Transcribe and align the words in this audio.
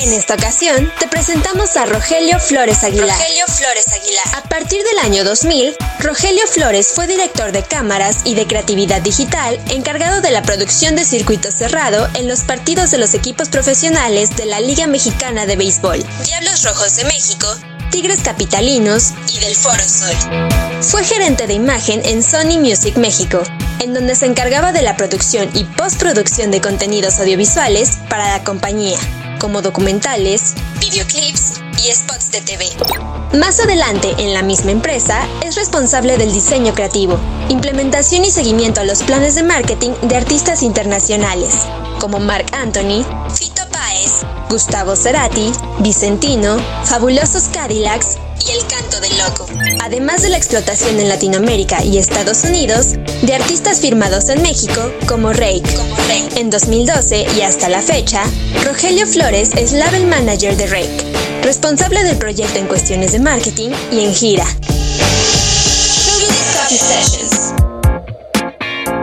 En 0.00 0.12
esta 0.12 0.34
ocasión, 0.34 0.92
te 1.00 1.08
presentamos 1.08 1.76
a 1.76 1.84
Rogelio 1.84 2.38
Flores 2.38 2.84
Aguilar. 2.84 3.18
Rogelio 3.18 3.44
Flores 3.48 3.86
Aguilar. 3.92 4.24
A 4.36 4.48
partir 4.48 4.80
del 4.84 4.98
año 5.00 5.24
2000, 5.24 5.74
Rogelio 5.98 6.46
Flores 6.46 6.92
fue 6.94 7.08
director 7.08 7.50
de 7.50 7.64
cámaras 7.64 8.18
y 8.24 8.36
de 8.36 8.46
creatividad 8.46 9.02
digital, 9.02 9.60
encargado 9.70 10.20
de 10.20 10.30
la 10.30 10.42
producción 10.42 10.94
de 10.94 11.04
circuito 11.04 11.50
cerrado 11.50 12.08
en 12.14 12.28
los 12.28 12.42
partidos 12.42 12.92
de 12.92 12.98
los 12.98 13.12
equipos 13.14 13.48
profesionales 13.48 14.36
de 14.36 14.46
la 14.46 14.60
Liga 14.60 14.86
Mexicana 14.86 15.46
de 15.46 15.56
Béisbol, 15.56 16.06
Diablos 16.24 16.62
Rojos 16.62 16.94
de 16.94 17.04
México 17.04 17.56
Tigres 17.90 18.20
Capitalinos 18.22 19.14
y 19.32 19.38
del 19.40 19.56
Foro 19.56 19.82
Sol. 19.82 20.14
Fue 20.82 21.02
gerente 21.04 21.46
de 21.46 21.54
imagen 21.54 22.02
en 22.04 22.22
Sony 22.22 22.58
Music 22.60 22.96
México, 22.96 23.42
en 23.80 23.94
donde 23.94 24.14
se 24.14 24.26
encargaba 24.26 24.72
de 24.72 24.82
la 24.82 24.96
producción 24.96 25.50
y 25.54 25.64
postproducción 25.64 26.50
de 26.50 26.60
contenidos 26.60 27.18
audiovisuales 27.18 27.98
para 28.08 28.28
la 28.28 28.44
compañía, 28.44 28.98
como 29.38 29.62
documentales, 29.62 30.54
videoclips 30.80 31.60
y 31.82 31.92
spots 31.92 32.30
de 32.30 32.40
TV. 32.40 32.66
Más 33.38 33.60
adelante, 33.60 34.14
en 34.18 34.34
la 34.34 34.42
misma 34.42 34.70
empresa, 34.70 35.26
es 35.44 35.54
responsable 35.54 36.16
del 36.16 36.32
diseño 36.32 36.74
creativo, 36.74 37.18
implementación 37.48 38.24
y 38.24 38.30
seguimiento 38.30 38.80
a 38.80 38.84
los 38.84 39.02
planes 39.02 39.34
de 39.34 39.42
marketing 39.42 39.90
de 40.02 40.16
artistas 40.16 40.62
internacionales, 40.62 41.54
como 42.00 42.18
Mark 42.18 42.46
Anthony, 42.52 43.04
Fito 43.34 43.62
Páez, 43.70 44.22
Gustavo 44.50 44.96
Cerati, 44.96 45.52
Vicentino, 45.80 46.58
Fabulosos 46.84 47.44
Cadillacs 47.52 48.18
El 48.50 48.66
Canto 48.66 48.98
del 49.00 49.18
Loco. 49.18 49.46
Además 49.84 50.22
de 50.22 50.30
la 50.30 50.38
explotación 50.38 50.98
en 50.98 51.10
Latinoamérica 51.10 51.84
y 51.84 51.98
Estados 51.98 52.44
Unidos 52.44 52.94
de 53.20 53.34
artistas 53.34 53.82
firmados 53.82 54.30
en 54.30 54.40
México 54.40 54.90
como 55.06 55.34
Rake. 55.34 55.64
Como 55.76 55.94
Rey. 56.08 56.26
En 56.36 56.48
2012 56.48 57.26
y 57.36 57.42
hasta 57.42 57.68
la 57.68 57.82
fecha, 57.82 58.22
Rogelio 58.64 59.06
Flores 59.06 59.52
es 59.54 59.72
label 59.72 60.06
manager 60.06 60.56
de 60.56 60.66
Rake, 60.66 61.42
responsable 61.42 62.02
del 62.04 62.16
proyecto 62.16 62.58
en 62.58 62.66
cuestiones 62.68 63.12
de 63.12 63.20
marketing 63.20 63.70
y 63.92 64.04
en 64.06 64.14
gira. 64.14 64.44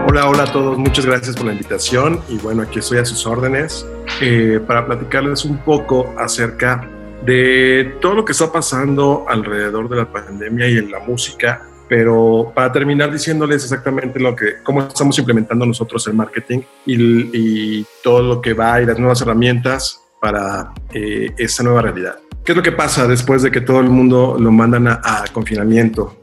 Hola, 0.07 0.27
hola 0.27 0.43
a 0.43 0.51
todos, 0.51 0.77
muchas 0.79 1.05
gracias 1.05 1.35
por 1.35 1.45
la 1.45 1.51
invitación 1.51 2.19
y 2.29 2.37
bueno, 2.37 2.63
aquí 2.63 2.79
estoy 2.79 2.97
a 2.97 3.05
sus 3.05 3.27
órdenes 3.27 3.85
eh, 4.21 4.59
para 4.65 4.87
platicarles 4.87 5.45
un 5.45 5.57
poco 5.59 6.15
acerca 6.17 6.89
de 7.23 7.97
todo 8.01 8.15
lo 8.15 8.25
que 8.25 8.33
está 8.33 8.51
pasando 8.51 9.25
alrededor 9.27 9.89
de 9.89 9.97
la 9.97 10.11
pandemia 10.11 10.67
y 10.67 10.77
en 10.77 10.91
la 10.91 10.99
música, 10.99 11.67
pero 11.87 12.51
para 12.53 12.71
terminar 12.71 13.11
diciéndoles 13.11 13.63
exactamente 13.63 14.19
lo 14.19 14.35
que, 14.35 14.61
cómo 14.63 14.81
estamos 14.81 15.17
implementando 15.19 15.65
nosotros 15.65 16.05
el 16.07 16.13
marketing 16.13 16.61
y, 16.85 17.85
todo 18.03 18.21
lo 18.21 18.41
que 18.41 18.53
va 18.53 18.81
y 18.81 18.85
las 18.85 18.99
nuevas 18.99 19.21
herramientas 19.21 20.01
para 20.21 20.73
eh, 20.93 21.33
esta 21.37 21.63
nueva 21.63 21.81
realidad. 21.81 22.17
¿Qué 22.43 22.51
es 22.51 22.55
lo 22.55 22.61
que 22.61 22.71
pasa 22.71 23.07
después 23.07 23.41
de 23.41 23.49
que 23.49 23.61
todo 23.61 23.79
el 23.79 23.89
mundo 23.89 24.37
lo 24.39 24.51
mandan 24.51 24.87
a, 24.87 24.99
a 25.03 25.23
confinamiento? 25.33 26.15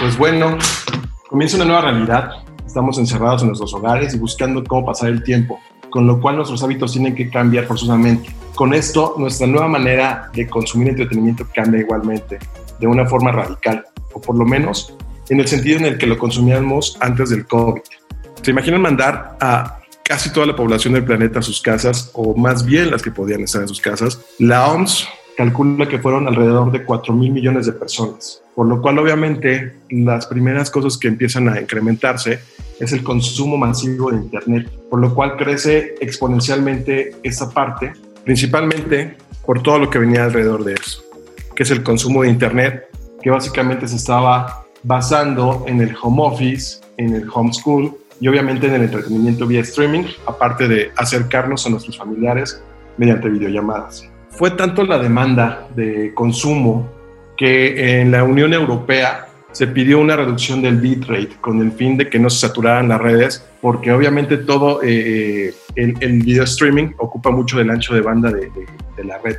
Pues 0.00 0.18
bueno, 0.18 0.58
comienza 1.28 1.56
una 1.56 1.64
nueva 1.64 1.80
realidad. 1.82 2.30
Estamos 2.66 2.98
encerrados 2.98 3.40
en 3.40 3.48
nuestros 3.48 3.72
hogares 3.72 4.14
y 4.14 4.18
buscando 4.18 4.62
cómo 4.62 4.84
pasar 4.84 5.08
el 5.08 5.22
tiempo, 5.22 5.58
con 5.90 6.06
lo 6.06 6.20
cual 6.20 6.36
nuestros 6.36 6.62
hábitos 6.62 6.92
tienen 6.92 7.14
que 7.14 7.30
cambiar 7.30 7.66
forzosamente. 7.66 8.30
Con 8.54 8.74
esto, 8.74 9.14
nuestra 9.18 9.46
nueva 9.46 9.68
manera 9.68 10.30
de 10.32 10.48
consumir 10.48 10.88
entretenimiento 10.88 11.46
cambia 11.54 11.80
igualmente, 11.80 12.38
de 12.78 12.86
una 12.86 13.06
forma 13.06 13.30
radical, 13.32 13.84
o 14.12 14.20
por 14.20 14.36
lo 14.36 14.44
menos 14.44 14.94
en 15.28 15.40
el 15.40 15.48
sentido 15.48 15.78
en 15.78 15.84
el 15.84 15.98
que 15.98 16.06
lo 16.06 16.18
consumíamos 16.18 16.96
antes 17.00 17.30
del 17.30 17.46
COVID. 17.46 17.82
¿Se 18.42 18.50
imaginan 18.50 18.80
mandar 18.80 19.36
a 19.40 19.80
casi 20.02 20.32
toda 20.32 20.46
la 20.46 20.56
población 20.56 20.94
del 20.94 21.04
planeta 21.04 21.40
a 21.40 21.42
sus 21.42 21.60
casas, 21.60 22.10
o 22.14 22.34
más 22.34 22.64
bien 22.64 22.90
las 22.90 23.02
que 23.02 23.10
podían 23.10 23.42
estar 23.42 23.62
en 23.62 23.68
sus 23.68 23.80
casas? 23.80 24.20
La 24.38 24.68
OMS 24.68 25.08
calcula 25.38 25.86
que 25.86 26.00
fueron 26.00 26.26
alrededor 26.26 26.72
de 26.72 26.84
4 26.84 27.14
mil 27.14 27.30
millones 27.30 27.64
de 27.64 27.72
personas, 27.72 28.42
por 28.56 28.66
lo 28.66 28.82
cual 28.82 28.98
obviamente 28.98 29.72
las 29.88 30.26
primeras 30.26 30.68
cosas 30.68 30.98
que 30.98 31.06
empiezan 31.06 31.48
a 31.48 31.60
incrementarse 31.60 32.40
es 32.80 32.92
el 32.92 33.04
consumo 33.04 33.56
masivo 33.56 34.10
de 34.10 34.16
Internet, 34.16 34.68
por 34.90 34.98
lo 34.98 35.14
cual 35.14 35.36
crece 35.36 35.94
exponencialmente 36.00 37.14
esa 37.22 37.50
parte, 37.50 37.92
principalmente 38.24 39.16
por 39.46 39.62
todo 39.62 39.78
lo 39.78 39.88
que 39.88 40.00
venía 40.00 40.24
alrededor 40.24 40.64
de 40.64 40.74
eso, 40.74 41.04
que 41.54 41.62
es 41.62 41.70
el 41.70 41.84
consumo 41.84 42.24
de 42.24 42.30
Internet, 42.30 42.88
que 43.22 43.30
básicamente 43.30 43.86
se 43.86 43.94
estaba 43.94 44.66
basando 44.82 45.62
en 45.68 45.80
el 45.80 45.94
home 46.02 46.20
office, 46.20 46.80
en 46.96 47.14
el 47.14 47.28
homeschool 47.32 47.96
y 48.20 48.26
obviamente 48.26 48.66
en 48.66 48.74
el 48.74 48.82
entretenimiento 48.82 49.46
vía 49.46 49.60
streaming, 49.60 50.02
aparte 50.26 50.66
de 50.66 50.90
acercarnos 50.96 51.64
a 51.64 51.70
nuestros 51.70 51.96
familiares 51.96 52.60
mediante 52.96 53.28
videollamadas. 53.28 54.10
Fue 54.38 54.52
tanto 54.52 54.84
la 54.84 55.00
demanda 55.00 55.66
de 55.74 56.14
consumo 56.14 56.88
que 57.36 58.00
en 58.00 58.12
la 58.12 58.22
Unión 58.22 58.54
Europea 58.54 59.26
se 59.50 59.66
pidió 59.66 59.98
una 59.98 60.14
reducción 60.14 60.62
del 60.62 60.76
bitrate 60.76 61.30
con 61.40 61.60
el 61.60 61.72
fin 61.72 61.96
de 61.96 62.08
que 62.08 62.20
no 62.20 62.30
se 62.30 62.46
saturaran 62.46 62.88
las 62.88 63.00
redes, 63.00 63.44
porque 63.60 63.90
obviamente 63.90 64.36
todo 64.36 64.78
eh, 64.84 65.52
el, 65.74 65.96
el, 65.98 66.22
video 66.22 66.44
streaming 66.44 66.92
ocupa 66.98 67.32
mucho 67.32 67.58
del 67.58 67.68
ancho 67.68 67.92
de 67.94 68.00
banda 68.00 68.30
de, 68.30 68.42
de, 68.42 68.66
de, 68.96 69.04
la 69.04 69.18
red, 69.18 69.38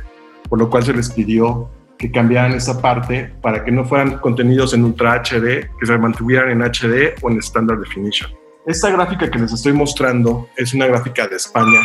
por 0.50 0.58
lo 0.58 0.68
cual 0.68 0.82
se 0.82 0.92
les 0.92 1.08
pidió 1.08 1.70
que 1.96 2.10
cambiaran 2.10 2.52
esa 2.52 2.82
parte 2.82 3.32
para 3.40 3.64
que 3.64 3.72
no 3.72 3.86
fueran 3.86 4.18
contenidos 4.18 4.74
en 4.74 4.84
Ultra 4.84 5.22
HD, 5.22 5.70
que 5.80 5.86
se 5.86 5.96
mantuvieran 5.96 6.50
en 6.50 6.60
HD 6.60 7.14
o 7.22 7.30
en 7.30 7.38
Standard 7.38 7.80
Definition. 7.80 8.30
Esta 8.66 8.90
gráfica 8.90 9.30
que 9.30 9.38
les 9.38 9.50
estoy 9.50 9.72
mostrando 9.72 10.50
es 10.58 10.74
una 10.74 10.86
gráfica 10.86 11.26
de 11.26 11.36
España 11.36 11.80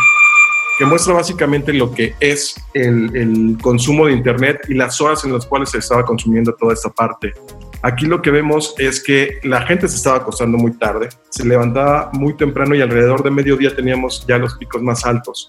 que 0.77 0.85
muestra 0.85 1.13
básicamente 1.13 1.71
lo 1.73 1.91
que 1.93 2.15
es 2.19 2.55
el, 2.73 3.57
consumo 3.61 4.07
de 4.07 4.13
Internet 4.13 4.61
y 4.67 4.73
las 4.73 4.99
horas 4.99 5.23
en 5.23 5.33
las 5.33 5.45
cuales 5.45 5.69
se 5.69 5.77
estaba 5.77 6.03
consumiendo 6.03 6.53
toda 6.53 6.73
esta 6.73 6.89
parte. 6.89 7.33
Aquí 7.81 8.05
lo 8.05 8.21
que 8.21 8.31
vemos 8.31 8.75
es 8.77 9.01
que 9.01 9.39
la 9.43 9.61
gente 9.61 9.87
se 9.87 9.95
estaba 9.95 10.17
acostando 10.17 10.57
muy 10.57 10.71
tarde, 10.73 11.09
se 11.29 11.45
levantaba 11.45 12.09
muy 12.13 12.35
temprano 12.35 12.75
y 12.75 12.81
alrededor 12.81 13.23
de 13.23 13.31
mediodía 13.31 13.75
teníamos 13.75 14.25
ya 14.27 14.37
los 14.37 14.55
picos 14.55 14.81
más 14.81 15.05
altos. 15.05 15.47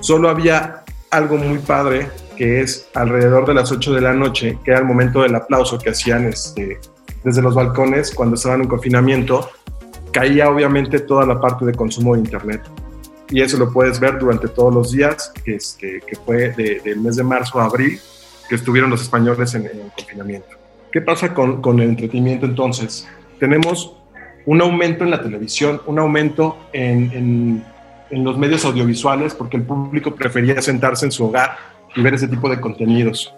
Solo 0.00 0.28
había 0.28 0.84
algo 1.10 1.36
muy 1.36 1.58
padre 1.58 2.08
que 2.36 2.60
es 2.60 2.88
alrededor 2.94 3.46
de 3.46 3.54
las 3.54 3.70
8 3.70 3.94
de 3.94 4.00
la 4.00 4.14
noche, 4.14 4.58
que 4.64 4.70
era 4.70 4.80
el 4.80 4.86
momento 4.86 5.22
del 5.22 5.34
aplauso 5.34 5.78
que 5.78 5.90
hacían 5.90 6.26
este, 6.26 6.80
desde 7.24 7.42
los 7.42 7.54
balcones 7.54 8.14
cuando 8.14 8.36
estaban 8.36 8.62
en 8.62 8.68
confinamiento, 8.68 9.50
caía 10.12 10.48
obviamente 10.48 11.00
toda 11.00 11.26
la 11.26 11.40
parte 11.40 11.64
de 11.64 11.74
consumo 11.74 12.14
de 12.14 12.20
Internet 12.20 12.62
y 13.30 13.42
eso 13.42 13.58
lo 13.58 13.70
puedes 13.70 14.00
ver 14.00 14.18
durante 14.18 14.48
todos 14.48 14.72
los 14.72 14.92
días, 14.92 15.32
que, 15.44 15.58
fue 16.24 16.50
de, 16.50 16.80
del 16.80 17.00
mes 17.00 17.16
de 17.16 17.24
marzo 17.24 17.60
a 17.60 17.66
abril, 17.66 18.00
que 18.48 18.54
estuvieron 18.54 18.90
los 18.90 19.02
españoles 19.02 19.54
en, 19.54 19.66
en 19.66 19.90
confinamiento. 19.96 20.48
¿Qué 20.90 21.00
pasa 21.02 21.34
con, 21.34 21.80
el 21.80 21.90
entretenimiento 21.90 22.46
entonces? 22.46 23.06
Tenemos 23.38 23.94
un 24.46 24.62
aumento 24.62 25.04
en 25.04 25.10
la 25.10 25.22
televisión, 25.22 25.82
un 25.86 25.98
aumento 25.98 26.56
en, 26.72 27.12
en, 27.12 27.64
en, 28.10 28.24
los 28.24 28.38
medios 28.38 28.64
audiovisuales, 28.64 29.34
porque 29.34 29.58
el 29.58 29.64
público 29.64 30.14
prefería 30.14 30.62
sentarse 30.62 31.04
en 31.04 31.12
su 31.12 31.26
hogar 31.26 31.56
y 31.94 32.00
ver 32.00 32.14
ese 32.14 32.28
tipo 32.28 32.48
de 32.48 32.58
contenidos. 32.60 33.34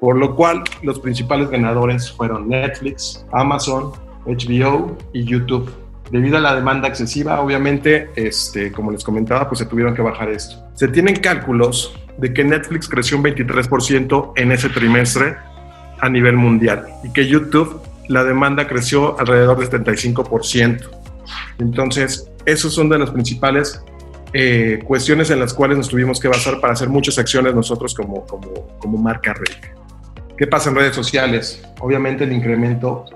Por 0.00 0.16
lo 0.16 0.34
cual, 0.34 0.64
los 0.82 0.98
principales 0.98 1.50
ganadores 1.50 2.10
fueron 2.10 2.48
Netflix, 2.48 3.26
Amazon, 3.32 3.92
HBO 4.26 4.96
y 5.12 5.24
YouTube 5.24 5.70
debido 6.10 6.36
a 6.36 6.40
la 6.40 6.54
demanda 6.54 6.88
excesiva, 6.88 7.40
obviamente, 7.40 8.10
este, 8.14 8.70
como 8.72 8.90
les 8.90 9.02
comentaba, 9.02 9.48
pues 9.48 9.58
se 9.58 9.66
tuvieron 9.66 9.94
que 9.94 10.02
bajar 10.02 10.30
esto. 10.30 10.56
Se 10.74 10.88
tienen 10.88 11.16
cálculos 11.16 11.94
de 12.18 12.32
que 12.32 12.44
Netflix 12.44 12.88
creció 12.88 13.16
un 13.16 13.24
23% 13.24 14.32
en 14.36 14.52
ese 14.52 14.68
trimestre 14.68 15.36
a 15.98 16.08
nivel 16.08 16.36
mundial 16.36 16.86
y 17.02 17.12
que 17.12 17.26
YouTube 17.26 17.80
la 18.08 18.22
demanda 18.22 18.68
creció 18.68 19.18
alrededor 19.18 19.58
del 19.58 19.68
75%. 19.68 20.88
Entonces, 21.58 22.30
esos 22.44 22.72
son 22.72 22.88
de 22.88 22.98
las 22.98 23.10
principales 23.10 23.82
eh, 24.32 24.80
cuestiones 24.84 25.30
en 25.30 25.40
las 25.40 25.54
cuales 25.54 25.78
nos 25.78 25.88
tuvimos 25.88 26.20
que 26.20 26.28
basar 26.28 26.60
para 26.60 26.74
hacer 26.74 26.88
muchas 26.88 27.18
acciones 27.18 27.54
nosotros 27.54 27.94
como, 27.94 28.24
como, 28.26 28.78
como 28.78 28.98
marca 28.98 29.34
Red. 29.34 29.72
¿Qué 30.36 30.46
pasa 30.46 30.70
en 30.70 30.76
redes 30.76 30.94
sociales? 30.94 31.62
Obviamente 31.80 32.24
el 32.24 32.32
incremento 32.32 33.06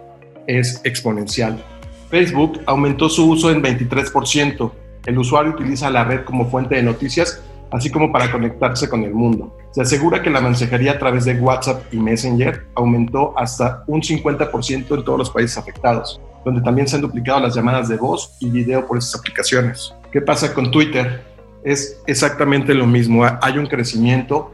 es 0.47 0.81
exponencial 0.85 1.63
Facebook 2.11 2.61
aumentó 2.67 3.09
su 3.09 3.29
uso 3.31 3.51
en 3.51 3.63
23%. 3.63 4.71
El 5.07 5.19
usuario 5.19 5.53
utiliza 5.53 5.91
la 5.91 6.05
red 6.05 6.25
como 6.25 6.51
fuente 6.51 6.75
de 6.75 6.83
noticias, 6.83 7.43
así 7.71 7.91
como 7.91 8.13
para 8.13 8.31
conectarse 8.31 8.89
con 8.89 9.05
el 9.05 9.15
mundo. 9.15 9.57
Se 9.71 9.83
asegura 9.83 10.23
que 10.23 10.31
la 10.31 10.41
mensajería 10.41 10.93
a 10.93 10.99
través 10.99 11.25
de 11.25 11.35
WhatsApp 11.35 11.83
y 11.93 11.99
Messenger 11.99 12.67
aumentó 12.75 13.33
hasta 13.39 13.85
un 13.87 14.03
50% 14.03 14.95
en 14.95 15.05
todos 15.05 15.19
los 15.19 15.31
países 15.31 15.57
afectados, 15.57 16.21
donde 16.45 16.61
también 16.61 16.89
se 16.89 16.97
han 16.97 17.03
duplicado 17.03 17.41
las 17.41 17.55
llamadas 17.55 17.89
de 17.89 17.97
voz 17.97 18.37
y 18.41 18.51
video 18.51 18.87
por 18.87 18.99
esas 18.99 19.21
aplicaciones. 19.21 19.95
¿Qué 20.11 20.21
pasa 20.21 20.53
con 20.53 20.71
Twitter? 20.71 21.31
es 21.65 22.01
exactamente 22.07 22.75
lo 22.75 22.87
mismo. 22.87 23.25
Hay 23.43 23.59
un 23.59 23.67
crecimiento, 23.67 24.51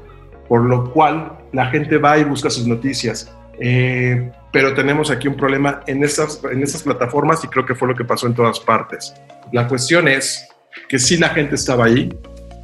por 0.49 0.63
lo 0.63 0.93
cual 0.93 1.39
la 1.53 1.67
gente 1.67 1.99
va 1.99 2.19
y 2.19 2.25
busca 2.25 2.51
sus 2.51 2.67
noticias. 2.67 3.33
Eh, 3.61 4.31
pero 4.53 4.75
tenemos 4.75 5.11
aquí 5.11 5.29
un 5.29 5.37
problema 5.37 5.81
en 5.87 6.03
estas, 6.05 6.41
en 6.51 6.63
estas 6.63 6.83
plataformas 6.83 7.45
y 7.45 7.49
creo 7.49 7.65
que 7.65 7.75
fue 7.75 7.89
lo 7.89 7.95
que 7.95 8.05
pasó 8.05 8.27
en 8.27 8.35
todas 8.35 8.61
partes. 8.61 9.15
La 9.53 9.69
cuestión 9.69 10.09
es 10.09 10.49
que 10.89 10.99
sí 10.99 11.17
la 11.17 11.29
gente 11.31 11.55
estaba 11.55 11.87
ahí, 11.87 12.09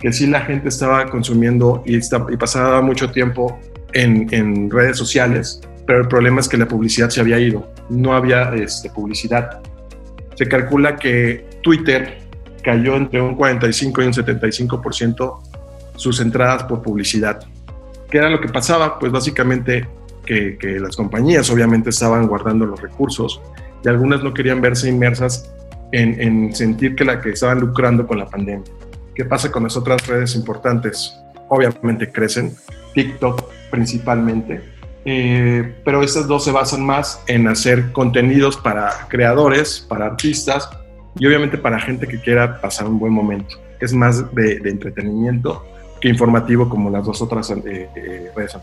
que 0.00 0.12
sí 0.12 0.27
la 0.27 0.41
gente 0.41 0.69
estaba 0.69 1.06
consumiendo 1.06 1.83
y, 1.87 1.97
y 1.97 2.37
pasaba 2.37 2.81
mucho 2.83 3.11
tiempo 3.11 3.59
en, 3.93 4.27
en, 4.33 4.71
redes 4.71 4.97
sociales, 4.97 5.61
pero 5.87 6.00
el 6.00 6.09
problema 6.09 6.41
es 6.41 6.49
que 6.49 6.56
la 6.56 6.67
publicidad 6.67 7.11
se 7.11 7.21
había 7.21 7.39
ido, 7.39 7.71
no 7.89 8.15
había 8.15 8.55
este, 8.55 8.91
publicidad. 8.91 9.61
Se 10.35 10.49
calcula 10.49 10.97
que 10.97 11.44
Twitter 11.62 12.19
cayó 12.62 12.97
entre 12.97 13.21
un 13.21 13.35
45 13.35 14.03
y 14.03 14.06
un 14.06 14.12
75% 14.12 15.39
sus 15.97 16.21
entradas 16.21 16.65
por 16.65 16.83
publicidad. 16.83 17.44
¿Qué 18.11 18.19
era 18.19 18.31
lo 18.31 18.41
que 18.41 18.49
pasaba? 18.49 18.99
Pues 18.99 19.12
básicamente 19.12 19.87
que, 20.25 20.57
las 20.81 20.97
compañías 20.97 21.51
obviamente 21.51 21.91
estaban 21.91 22.27
guardando 22.27 22.67
los 22.67 22.81
recursos 22.81 23.41
y 23.85 23.89
algunas 23.89 24.23
no 24.23 24.33
querían 24.33 24.61
verse 24.61 24.89
inmersas 24.89 25.53
en, 25.91 26.21
en, 26.21 26.55
sentir 26.55 26.95
que 26.95 27.05
la 27.05 27.21
que 27.21 27.31
estaban 27.31 27.61
lucrando 27.61 28.07
con 28.07 28.19
la 28.19 28.27
pandemia. 28.27 28.71
¿Qué 29.15 29.25
pasa 29.25 29.51
con 29.51 29.65
las 29.65 29.77
otras 29.77 30.07
redes 30.07 30.35
importantes? 30.35 31.15
Obviamente 31.49 32.11
crecen, 32.11 32.55
TikTok 32.95 33.45
principalmente, 33.71 34.61
eh, 35.05 35.75
pero 35.85 36.03
estas 36.03 36.29
dos 36.29 36.45
se 36.45 36.53
basan 36.53 36.85
más 36.85 37.23
en 37.27 37.49
hacer 37.49 37.93
contenidos 37.93 38.57
para 38.57 39.09
creadores, 39.09 39.81
para 39.81 40.07
artistas 40.07 40.69
y 41.19 41.27
obviamente 41.27 41.59
para 41.59 41.81
gente 41.81 42.07
que 42.07 42.21
quiera 42.21 42.61
pasar 42.61 42.87
un 42.87 42.99
buen 42.99 43.13
momento. 43.13 43.57
Es 43.81 43.93
más 43.93 44.33
de, 44.35 44.61
de 44.61 44.71
entretenimiento 44.71 45.65
que 46.01 46.09
informativo 46.09 46.69
como 46.69 46.91
las 46.91 47.05
dos 47.05 47.23
otras 47.23 47.51
eh, 47.51 47.89
eh, 47.95 48.31
redes. 48.35 48.57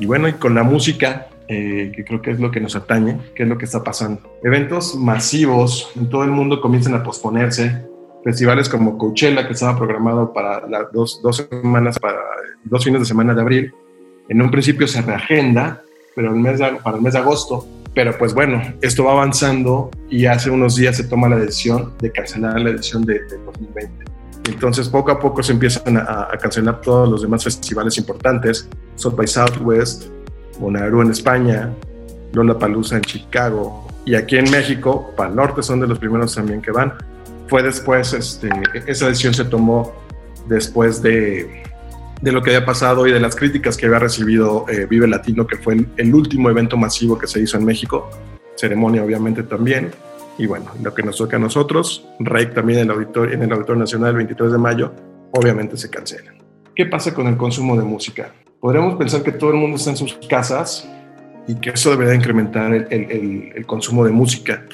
Y 0.00 0.06
bueno, 0.06 0.28
y 0.28 0.32
con 0.32 0.54
la 0.54 0.62
música, 0.62 1.28
eh, 1.46 1.92
que 1.94 2.04
creo 2.04 2.22
que 2.22 2.30
es 2.30 2.40
lo 2.40 2.50
que 2.50 2.58
nos 2.58 2.74
atañe, 2.74 3.18
que 3.34 3.42
es 3.42 3.48
lo 3.48 3.58
que 3.58 3.66
está 3.66 3.84
pasando. 3.84 4.22
Eventos 4.42 4.96
masivos 4.96 5.92
en 5.94 6.08
todo 6.08 6.24
el 6.24 6.30
mundo 6.30 6.60
comienzan 6.62 6.94
a 6.94 7.02
posponerse. 7.02 7.86
Festivales 8.24 8.68
como 8.70 8.96
Coachella, 8.96 9.46
que 9.46 9.52
estaba 9.52 9.76
programado 9.76 10.32
para 10.32 10.66
las 10.68 10.90
dos, 10.90 11.20
dos 11.22 11.48
semanas, 11.50 11.98
para 11.98 12.18
dos 12.64 12.82
fines 12.82 13.00
de 13.00 13.06
semana 13.06 13.34
de 13.34 13.42
abril, 13.42 13.74
en 14.28 14.40
un 14.40 14.50
principio 14.50 14.86
se 14.86 15.02
reagenda, 15.02 15.82
pero 16.14 16.30
para 16.82 16.96
el 16.96 17.02
mes 17.02 17.12
de 17.12 17.18
agosto. 17.18 17.66
Pero 17.94 18.16
pues 18.16 18.32
bueno, 18.32 18.62
esto 18.80 19.04
va 19.04 19.12
avanzando 19.12 19.90
y 20.08 20.26
hace 20.26 20.48
unos 20.48 20.76
días 20.76 20.96
se 20.96 21.04
toma 21.04 21.28
la 21.28 21.36
decisión 21.36 21.92
de 21.98 22.10
cancelar 22.10 22.58
la 22.60 22.70
edición 22.70 23.04
de, 23.04 23.14
de 23.24 23.36
2020. 23.36 24.09
Entonces, 24.44 24.88
poco 24.88 25.10
a 25.10 25.18
poco 25.18 25.42
se 25.42 25.52
empiezan 25.52 25.96
a, 25.96 26.28
cancelar 26.40 26.80
todos 26.80 27.08
los 27.08 27.22
demás 27.22 27.44
festivales 27.44 27.98
importantes: 27.98 28.68
South 28.96 29.14
by 29.14 29.26
Southwest, 29.26 30.06
Bonnaroo 30.58 31.02
en 31.02 31.10
España, 31.10 31.72
Lollapalooza 32.32 32.96
en 32.96 33.02
Chicago. 33.02 33.86
Y 34.04 34.14
aquí 34.14 34.36
en 34.36 34.50
México, 34.50 35.12
para 35.16 35.30
norte 35.30 35.62
son 35.62 35.80
de 35.80 35.86
los 35.86 35.98
primeros 35.98 36.34
también 36.34 36.62
que 36.62 36.70
van. 36.70 36.94
Fue 37.48 37.62
después, 37.62 38.12
este, 38.12 38.48
esa 38.86 39.08
decisión 39.08 39.34
se 39.34 39.44
tomó 39.44 39.92
después 40.48 41.02
de, 41.02 41.62
de 42.22 42.32
lo 42.32 42.42
que 42.42 42.50
había 42.50 42.64
pasado 42.64 43.06
y 43.06 43.12
de 43.12 43.20
las 43.20 43.36
críticas 43.36 43.76
que 43.76 43.86
había 43.86 43.98
recibido 43.98 44.64
eh, 44.68 44.86
Vive 44.88 45.06
Latino, 45.06 45.46
que 45.46 45.56
fue 45.56 45.84
el 45.96 46.14
último 46.14 46.48
evento 46.48 46.76
masivo 46.76 47.18
que 47.18 47.26
se 47.26 47.40
hizo 47.40 47.58
en 47.58 47.64
México, 47.64 48.08
ceremonia 48.56 49.04
obviamente 49.04 49.42
también 49.42 49.90
y 50.38 50.46
bueno, 50.46 50.66
lo 50.82 50.94
que 50.94 51.02
nos 51.02 51.16
toca 51.16 51.36
a 51.36 51.40
nosotros, 51.40 52.06
REIC 52.18 52.54
también 52.54 52.80
en 52.80 52.84
el, 52.86 52.90
Auditorio, 52.92 53.34
en 53.34 53.42
el 53.42 53.52
Auditorio 53.52 53.80
Nacional 53.80 54.10
el 54.10 54.16
23 54.16 54.52
de 54.52 54.58
mayo, 54.58 54.92
obviamente 55.32 55.76
se 55.76 55.90
cancela. 55.90 56.32
¿Qué 56.74 56.86
pasa 56.86 57.12
con 57.12 57.26
el 57.26 57.36
consumo 57.36 57.76
de 57.76 57.82
música? 57.82 58.32
Podríamos 58.60 58.96
pensar 58.96 59.22
que 59.22 59.32
todo 59.32 59.50
el 59.50 59.56
mundo 59.56 59.76
está 59.76 59.90
en 59.90 59.96
sus 59.96 60.14
casas 60.28 60.88
y 61.46 61.54
que 61.56 61.70
eso 61.70 61.90
debería 61.90 62.14
incrementar 62.14 62.72
el, 62.72 62.86
el, 62.90 63.52
el 63.54 63.66
consumo 63.66 64.04
de 64.04 64.12
música. 64.12 64.64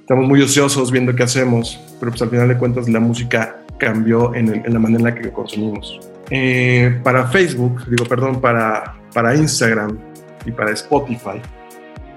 Estamos 0.00 0.26
muy 0.26 0.42
ociosos 0.42 0.90
viendo 0.90 1.14
qué 1.14 1.22
hacemos, 1.22 1.80
pero 1.98 2.10
pues 2.10 2.22
al 2.22 2.30
final 2.30 2.48
de 2.48 2.58
cuentas 2.58 2.88
la 2.88 3.00
música 3.00 3.56
cambió 3.78 4.34
en, 4.34 4.62
en 4.64 4.72
la 4.72 4.78
manera 4.78 4.98
en 4.98 5.04
la 5.04 5.14
que 5.14 5.32
consumimos. 5.32 6.00
Eh, 6.30 7.00
para 7.02 7.26
Facebook, 7.26 7.84
digo, 7.88 8.04
perdón, 8.06 8.40
para, 8.40 8.96
para 9.12 9.34
Instagram 9.34 9.98
y 10.46 10.50
para 10.50 10.70
Spotify, 10.72 11.40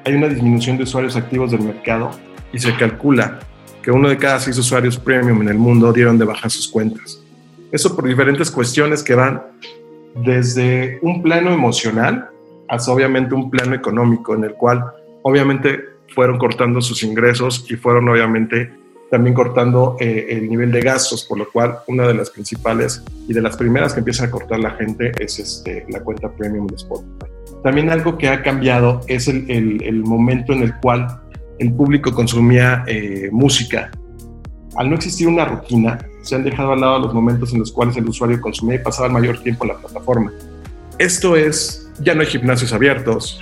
hay 0.06 0.14
una 0.14 0.28
disminución 0.28 0.78
de 0.78 0.84
usuarios 0.84 1.16
activos 1.16 1.52
del 1.52 1.62
mercado 1.62 2.12
y 2.52 2.60
se 2.60 2.76
calcula 2.76 3.40
que 3.82 3.92
uno 3.92 4.10
de 4.10 4.18
cada 4.18 4.40
seis 4.40 4.58
usuarios 4.58 4.98
premium 4.98 5.42
en 5.42 5.50
el 5.50 5.58
mundo 5.58 5.94
dieron 5.94 6.18
de 6.18 6.26
baja 6.26 6.50
sus 6.50 6.68
cuentas. 6.68 7.22
Eso 7.72 7.96
por 7.96 8.08
diferentes 8.08 8.50
cuestiones 8.50 9.04
que 9.04 9.16
van 9.16 9.44
desde 10.16 11.00
un 11.02 11.22
plano 11.22 11.52
emocional 11.52 12.30
hasta 12.68 12.92
obviamente 12.92 13.36
un 13.36 13.50
plano 13.50 13.76
económico 13.76 14.34
en 14.34 14.44
el 14.44 14.54
cual 14.54 14.84
obviamente 15.22 15.84
fueron 16.14 16.38
cortando 16.38 16.82
sus 16.82 17.04
ingresos 17.04 17.66
y 17.70 17.76
fueron 17.76 18.08
obviamente 18.10 18.72
también 19.12 19.36
cortando 19.36 19.98
eh, 20.00 20.28
el 20.30 20.50
nivel 20.50 20.72
de 20.72 20.82
gastos, 20.82 21.24
por 21.26 21.38
lo 21.38 21.50
cual 21.52 21.78
una 21.88 22.08
de 22.08 22.16
las 22.16 22.30
principales 22.30 23.04
y 23.28 23.34
de 23.34 23.42
las 23.42 23.56
primeras 23.56 23.94
que 23.94 24.00
empieza 24.00 24.26
a 24.26 24.32
cortar 24.32 24.60
la 24.60 24.72
gente 24.72 25.12
es 25.20 25.40
este, 25.40 25.86
la 25.90 26.00
cuenta 26.02 26.32
premium 26.32 26.68
de 26.68 26.76
Spotify. 26.76 27.32
También 27.64 27.90
algo 27.90 28.18
que 28.18 28.30
ha 28.30 28.44
cambiado 28.44 29.02
es 29.08 29.28
el, 29.28 30.04
momento 30.04 30.54
en 30.54 30.64
el 30.64 30.76
cual 30.82 31.22
el 31.60 31.74
público 31.74 32.14
consumía 32.14 32.84
eh, 32.88 33.30
música. 33.32 33.92
Al 34.76 34.90
no 34.90 34.96
existir 34.96 35.28
una 35.28 35.46
rutina, 35.46 36.00
se 36.22 36.36
han 36.36 36.44
dejado 36.44 36.74
al 36.74 36.82
lado 36.82 37.00
los 37.00 37.14
momentos 37.14 37.54
en 37.54 37.60
los 37.60 37.72
cuales 37.72 37.96
el 37.98 38.08
usuario 38.08 38.42
consumía 38.42 38.76
y 38.76 38.80
pasaba 38.80 39.08
el 39.08 39.14
mayor 39.14 39.42
tiempo 39.42 39.64
en 39.64 39.70
la 39.70 39.78
plataforma. 39.78 40.34
Esto 40.98 41.36
es, 41.36 41.92
ya 42.00 42.14
no 42.14 42.22
hay 42.22 42.28
gimnasios 42.28 42.74
abiertos, 42.74 43.40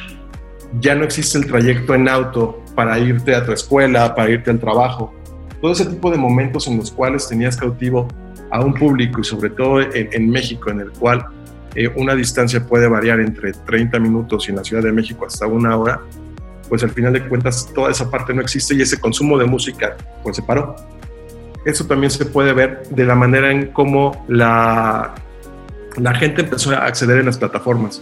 ya 0.80 0.96
no 0.96 1.04
existe 1.04 1.38
el 1.38 1.48
trayecto 1.48 1.96
en 1.96 2.08
auto 2.08 2.62
para 2.76 3.00
irte 3.00 3.36
a 3.36 3.46
tu 3.46 3.52
escuela, 3.52 4.14
para 4.16 4.30
irte 4.30 4.52
al 4.52 4.60
trabajo. 4.60 5.14
Todo 5.62 5.72
ese 5.72 5.86
tipo 5.86 6.12
de 6.12 6.18
momentos 6.18 6.68
en 6.68 6.78
los 6.78 6.92
cuales 6.92 7.28
tenías 7.28 7.56
cautivo 7.56 8.08
a 8.52 8.62
un 8.62 8.74
público 8.74 9.22
y 9.22 9.24
sobre 9.24 9.50
todo 9.50 9.82
en, 9.82 10.10
en 10.12 10.30
México, 10.30 10.70
en 10.70 10.82
el 10.82 10.92
cual 10.92 11.26
eh, 11.76 11.92
una 11.96 12.16
distancia 12.16 12.66
puede 12.66 12.88
variar 12.88 13.20
entre 13.20 13.52
30 13.52 14.00
minutos 14.00 14.48
y 14.48 14.52
en 14.52 14.58
la 14.58 14.64
Ciudad 14.64 14.84
de 14.84 14.92
México 14.92 15.26
hasta 15.26 15.48
una 15.48 15.76
hora, 15.76 16.02
pues 16.70 16.84
al 16.84 16.92
final 16.92 17.14
de 17.14 17.28
cuentas 17.28 17.72
toda 17.74 17.92
esa 17.92 18.10
parte 18.10 18.34
no 18.34 18.42
existe 18.42 18.76
y 18.76 18.82
ese 18.82 19.00
consumo 19.00 19.38
de 19.38 19.46
música 19.46 19.96
pues 20.24 20.36
se 20.36 20.42
paró. 20.42 20.76
Eso 21.66 21.86
también 21.86 22.12
se 22.12 22.26
puede 22.26 22.54
ver 22.54 22.84
de 22.90 23.06
la 23.06 23.16
manera 23.16 23.52
en 23.52 23.68
cómo 23.68 24.26
la, 24.28 25.16
la 25.98 26.14
gente 26.16 26.42
empezó 26.42 26.72
a 26.72 26.86
acceder 26.86 27.20
en 27.20 27.26
las 27.26 27.38
plataformas. 27.38 28.02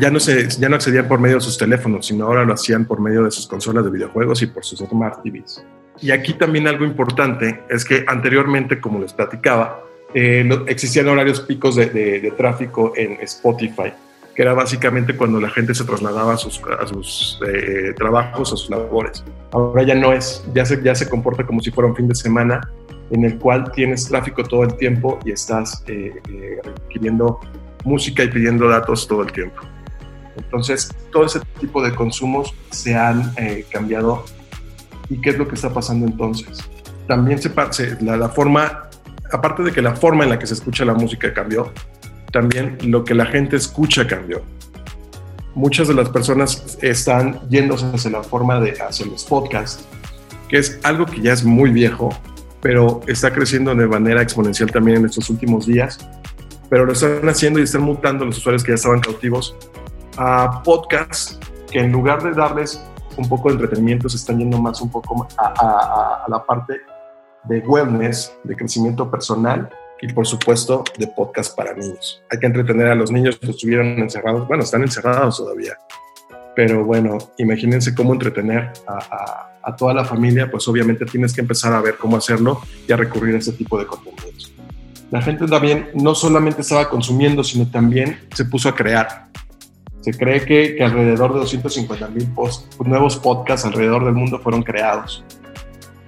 Ya 0.00 0.10
no, 0.10 0.20
se, 0.20 0.48
ya 0.48 0.68
no 0.68 0.76
accedían 0.76 1.06
por 1.06 1.18
medio 1.18 1.36
de 1.36 1.42
sus 1.42 1.58
teléfonos, 1.58 2.06
sino 2.06 2.26
ahora 2.26 2.44
lo 2.44 2.54
hacían 2.54 2.86
por 2.86 3.00
medio 3.00 3.24
de 3.24 3.30
sus 3.30 3.46
consolas 3.46 3.84
de 3.84 3.90
videojuegos 3.90 4.40
y 4.42 4.46
por 4.46 4.64
sus 4.64 4.78
smart 4.78 5.22
TVs. 5.22 5.64
Y 6.00 6.10
aquí 6.10 6.34
también 6.34 6.66
algo 6.66 6.84
importante 6.84 7.62
es 7.68 7.84
que 7.84 8.04
anteriormente, 8.06 8.80
como 8.80 9.00
les 9.00 9.12
platicaba, 9.12 9.80
eh, 10.14 10.48
existían 10.66 11.08
horarios 11.08 11.40
picos 11.40 11.76
de, 11.76 12.32
tráfico 12.36 12.92
en 12.96 13.18
Spotify 13.22 13.92
que 14.34 14.42
era 14.42 14.54
básicamente 14.54 15.16
cuando 15.16 15.40
la 15.40 15.50
gente 15.50 15.74
se 15.74 15.84
trasladaba 15.84 16.34
a 16.34 16.36
sus, 16.36 16.60
a 16.80 16.86
sus 16.86 17.40
eh, 17.46 17.92
trabajos, 17.96 18.52
a 18.52 18.56
sus 18.56 18.70
labores. 18.70 19.24
Ahora 19.52 19.82
ya 19.82 19.94
no 19.94 20.12
es, 20.12 20.44
ya 20.54 20.64
se, 20.64 20.82
ya 20.82 20.94
se 20.94 21.08
comporta 21.08 21.44
como 21.44 21.60
si 21.60 21.70
fuera 21.70 21.88
un 21.88 21.96
fin 21.96 22.08
de 22.08 22.14
semana 22.14 22.60
en 23.12 23.24
el 23.24 23.38
cual 23.38 23.70
tienes 23.72 24.08
tráfico 24.08 24.42
todo 24.42 24.64
el 24.64 24.74
tiempo 24.76 25.18
y 25.24 25.32
estás 25.32 25.84
eh, 25.86 26.14
eh, 26.30 26.60
requiriendo 26.64 27.40
música 27.84 28.24
y 28.24 28.28
pidiendo 28.28 28.68
datos 28.68 29.06
todo 29.06 29.22
el 29.22 29.30
tiempo. 29.30 29.60
Entonces, 30.36 30.94
todo 31.12 31.26
ese 31.26 31.40
tipo 31.60 31.82
de 31.82 31.94
consumos 31.94 32.54
se 32.70 32.94
han 32.94 33.32
eh, 33.36 33.66
cambiado. 33.70 34.24
¿Y 35.10 35.20
qué 35.20 35.30
es 35.30 35.38
lo 35.38 35.46
que 35.46 35.56
está 35.56 35.72
pasando 35.74 36.06
entonces? 36.06 36.58
También 37.06 37.38
se 37.38 37.50
la, 38.00 38.16
la 38.16 38.28
forma, 38.30 38.88
aparte 39.30 39.62
de 39.62 39.72
que 39.72 39.82
la 39.82 39.94
forma 39.94 40.24
en 40.24 40.30
la 40.30 40.38
que 40.38 40.46
se 40.46 40.54
escucha 40.54 40.86
la 40.86 40.94
música 40.94 41.34
cambió, 41.34 41.70
también 42.32 42.78
lo 42.82 43.04
que 43.04 43.14
la 43.14 43.26
gente 43.26 43.56
escucha 43.56 44.06
cambió. 44.06 44.42
Muchas 45.54 45.86
de 45.86 45.94
las 45.94 46.08
personas 46.08 46.78
están 46.80 47.40
yéndose 47.48 47.86
hacia 47.86 48.10
la 48.10 48.22
forma 48.22 48.58
de 48.58 48.72
hacer 48.80 49.06
los 49.06 49.24
podcasts, 49.24 49.86
que 50.48 50.58
es 50.58 50.80
algo 50.82 51.04
que 51.04 51.20
ya 51.20 51.34
es 51.34 51.44
muy 51.44 51.70
viejo, 51.70 52.08
pero 52.62 53.00
está 53.06 53.32
creciendo 53.32 53.74
de 53.74 53.86
manera 53.86 54.22
exponencial 54.22 54.70
también 54.70 54.98
en 54.98 55.04
estos 55.04 55.28
últimos 55.28 55.66
días. 55.66 55.98
Pero 56.70 56.86
lo 56.86 56.92
están 56.92 57.28
haciendo 57.28 57.60
y 57.60 57.64
están 57.64 57.82
mutando 57.82 58.24
los 58.24 58.38
usuarios 58.38 58.64
que 58.64 58.70
ya 58.70 58.76
estaban 58.76 59.00
cautivos 59.00 59.54
a 60.16 60.62
podcasts 60.62 61.38
que 61.70 61.80
en 61.80 61.92
lugar 61.92 62.22
de 62.22 62.32
darles 62.32 62.82
un 63.18 63.28
poco 63.28 63.48
de 63.48 63.56
entretenimiento 63.56 64.08
se 64.08 64.16
están 64.16 64.38
yendo 64.38 64.58
más 64.58 64.80
un 64.80 64.90
poco 64.90 65.26
a, 65.36 65.46
a, 65.48 66.24
a 66.24 66.30
la 66.30 66.42
parte 66.44 66.80
de 67.44 67.58
wellness, 67.60 68.32
de 68.44 68.56
crecimiento 68.56 69.10
personal 69.10 69.68
y 70.02 70.12
por 70.12 70.26
supuesto 70.26 70.84
de 70.98 71.06
podcast 71.06 71.56
para 71.56 71.72
niños. 71.72 72.22
Hay 72.30 72.38
que 72.38 72.46
entretener 72.46 72.88
a 72.88 72.94
los 72.94 73.10
niños 73.10 73.38
que 73.38 73.50
estuvieron 73.50 73.98
encerrados, 74.00 74.46
bueno, 74.48 74.64
están 74.64 74.82
encerrados 74.82 75.38
todavía, 75.38 75.78
pero 76.54 76.84
bueno, 76.84 77.18
imagínense 77.38 77.94
cómo 77.94 78.12
entretener 78.12 78.70
a, 78.86 79.48
toda 79.78 79.94
la 79.94 80.04
familia, 80.04 80.50
pues 80.50 80.66
obviamente 80.66 81.06
tienes 81.06 81.32
que 81.32 81.40
empezar 81.40 81.72
a 81.72 81.80
ver 81.80 81.96
cómo 81.96 82.16
hacerlo 82.16 82.60
y 82.86 82.92
a 82.92 82.96
recurrir 82.96 83.36
a 83.36 83.38
este 83.38 83.52
tipo 83.52 83.78
de 83.78 83.86
contenidos. 83.86 84.52
la 85.10 85.22
gente 85.22 85.46
también 85.46 85.88
no 85.94 86.16
solamente 86.16 86.62
estaba 86.62 86.90
consumiendo, 86.90 87.44
sino 87.44 87.70
también 87.70 88.18
se 88.34 88.44
puso 88.44 88.68
a 88.68 88.74
crear. 88.74 89.28
Se 90.00 90.12
cree 90.12 90.44
que, 90.44 90.74
que 90.74 90.82
alrededor 90.82 91.32
de 91.32 91.38
250 91.40 92.08
mil 92.08 92.28
nuevos 92.84 93.16
podcasts 93.18 93.64
alrededor 93.64 94.04
del 94.04 94.14
mundo 94.14 94.40
fueron 94.40 94.64
creados. 94.64 95.24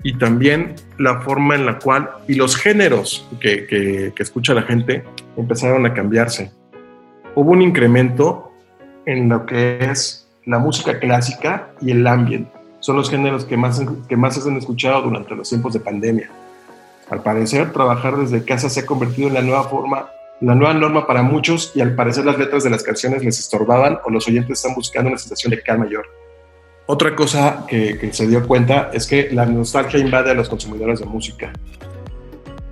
Y 0.05 0.19
también 0.19 0.75
la 0.99 1.23
forma 1.23 1.55
en 1.55 1.65
la 1.65 1.79
cual, 1.79 2.11
y 2.29 2.35
los 2.35 2.57
géneros 2.57 3.27
que, 3.41 3.67
que, 3.67 4.13
escucha 4.23 4.53
la 4.55 4.63
gente 4.63 5.03
empezaron 5.37 5.87
a 5.87 5.95
cambiarse. 5.95 6.53
Hubo 7.35 7.51
un 7.51 7.63
incremento 7.63 8.53
en 9.07 9.31
lo 9.31 9.47
que 9.47 9.79
es 9.81 10.29
la 10.45 10.59
música 10.59 11.01
clásica 11.01 11.71
y 11.81 11.91
el 11.91 12.07
ambient. 12.07 12.49
Son 12.81 12.97
los 12.97 13.11
géneros 13.11 13.47
que 13.47 13.57
más, 13.57 13.83
que 14.07 14.17
más 14.17 14.35
se 14.35 14.47
han 14.47 14.59
escuchado 14.59 15.03
durante 15.03 15.35
los 15.35 15.49
tiempos 15.49 15.73
de 15.73 15.81
pandemia. 15.81 16.31
Al 17.11 17.23
parecer, 17.23 17.73
trabajar 17.73 18.19
desde 18.19 18.45
casa 18.45 18.69
se 18.69 18.81
ha 18.81 18.87
convertido 18.87 19.29
en 19.29 19.35
la 19.35 19.43
nueva 19.43 19.65
forma, 19.65 20.11
la 20.41 20.55
nueva 20.55 20.75
norma 20.75 21.07
para 21.07 21.23
muchos 21.23 21.73
y 21.75 21.81
al 21.81 21.95
parecer 21.95 22.27
las 22.27 22.39
letras 22.39 22.63
de 22.63 22.69
las 22.69 22.83
canciones 22.83 23.25
les 23.25 23.39
estorbaban 23.39 23.99
o 24.05 24.11
los 24.11 24.29
oyentes 24.29 24.59
están 24.59 24.75
buscando 24.75 25.09
una 25.09 25.19
sensación 25.19 25.53
de 25.53 25.63
calma 25.63 25.87
mayor. 25.87 26.05
Otra 26.87 27.17
cosa 27.17 27.65
que, 27.67 28.11
se 28.13 28.27
dio 28.27 28.47
cuenta 28.47 28.91
es 28.93 29.07
que 29.07 29.31
la 29.33 29.47
nostalgia 29.47 29.99
invade 29.99 30.31
a 30.31 30.35
los 30.35 30.51
consumidores 30.51 31.01
de 31.01 31.07
música. 31.07 31.51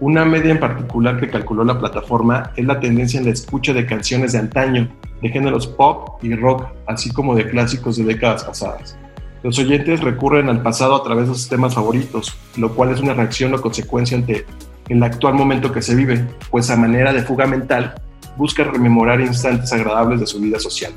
Una 0.00 0.26
media 0.26 0.50
en 0.50 0.60
particular 0.60 1.18
que 1.18 1.30
calculó 1.30 1.64
la 1.64 1.78
plataforma 1.78 2.52
es 2.56 2.66
la 2.66 2.78
tendencia 2.78 3.18
en 3.18 3.24
la 3.24 3.32
escucha 3.32 3.72
de 3.72 3.86
canciones 3.86 4.32
de 4.32 4.40
antaño, 4.40 4.90
de 5.22 5.28
géneros 5.30 5.66
pop 5.66 6.22
y 6.22 6.34
rock, 6.34 6.66
así 6.86 7.10
como 7.10 7.34
de 7.34 7.48
clásicos 7.48 7.96
de 7.96 8.04
décadas 8.04 8.44
pasadas. 8.44 8.98
Los 9.42 9.58
oyentes 9.58 10.00
recurren 10.00 10.50
al 10.50 10.62
pasado 10.62 10.94
a 10.94 11.02
través 11.02 11.28
de 11.28 11.34
sus 11.34 11.48
temas 11.48 11.74
favoritos, 11.74 12.36
lo 12.58 12.74
cual 12.74 12.90
es 12.90 13.00
una 13.00 13.14
reacción 13.14 13.54
o 13.54 13.62
consecuencia 13.62 14.18
ante 14.18 14.44
el 14.90 15.02
actual 15.02 15.34
momento 15.34 15.72
que 15.72 15.80
se 15.80 15.94
vive, 15.94 16.22
pues 16.50 16.68
a 16.68 16.76
manera 16.76 17.14
de 17.14 17.22
fuga 17.22 17.46
mental 17.46 17.94
busca 18.36 18.62
rememorar 18.62 19.22
instantes 19.22 19.72
agradables 19.72 20.20
de 20.20 20.26
su 20.26 20.38
vida 20.38 20.58
social. 20.58 20.92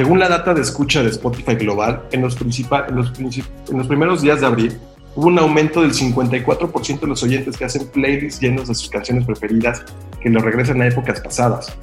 Según 0.00 0.18
la 0.18 0.30
data 0.30 0.54
de 0.54 0.62
escucha 0.62 1.02
de 1.02 1.10
Spotify 1.10 1.56
Global, 1.56 2.04
en 2.10 2.22
los, 2.22 2.34
en 2.40 2.48
en 2.48 3.76
los 3.76 3.86
primeros 3.86 4.22
días 4.22 4.40
de 4.40 4.46
abril 4.46 4.78
hubo 5.14 5.26
un 5.26 5.38
aumento 5.38 5.82
del 5.82 5.92
54% 5.92 7.00
de 7.00 7.06
los 7.06 7.22
oyentes 7.22 7.54
que 7.58 7.66
hacen 7.66 7.86
playlists 7.86 8.40
llenos 8.40 8.68
de 8.68 8.74
sus 8.74 8.88
canciones 8.88 9.26
preferidas 9.26 9.84
que 10.22 10.30
lo 10.30 10.40
regresan 10.40 10.80
a 10.80 10.86
épocas 10.86 11.20
pasadas, 11.20 11.76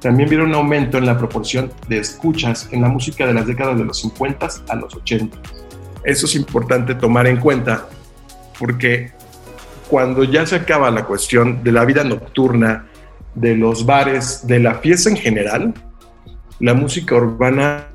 también 0.00 0.28
vieron 0.28 0.50
un 0.50 0.54
aumento 0.54 0.98
en 0.98 1.06
la 1.06 1.16
proporción 1.16 1.72
de 1.88 1.96
escuchas 1.96 2.68
en 2.72 2.82
la 2.82 2.88
música 2.88 3.26
de 3.26 3.32
las 3.32 3.46
décadas 3.46 3.78
de 3.78 3.84
los 3.86 4.00
50 4.00 4.48
a 4.68 4.76
los 4.76 4.94
80. 4.94 5.38
Eso 6.04 6.26
es 6.26 6.34
importante 6.34 6.94
tomar 6.94 7.26
en 7.26 7.38
cuenta 7.38 7.88
porque 8.58 9.12
cuando 9.88 10.24
ya 10.24 10.44
se 10.44 10.56
acaba 10.56 10.90
la 10.90 11.06
cuestión 11.06 11.64
de 11.64 11.72
la 11.72 11.86
vida 11.86 12.04
nocturna, 12.04 12.84
de 13.34 13.56
los 13.56 13.86
bares, 13.86 14.46
de 14.46 14.60
la 14.60 14.74
fiesta 14.74 15.08
en 15.08 15.16
general, 15.16 15.74
la 16.60 16.74
música 16.74 17.14
urbana 17.14 17.88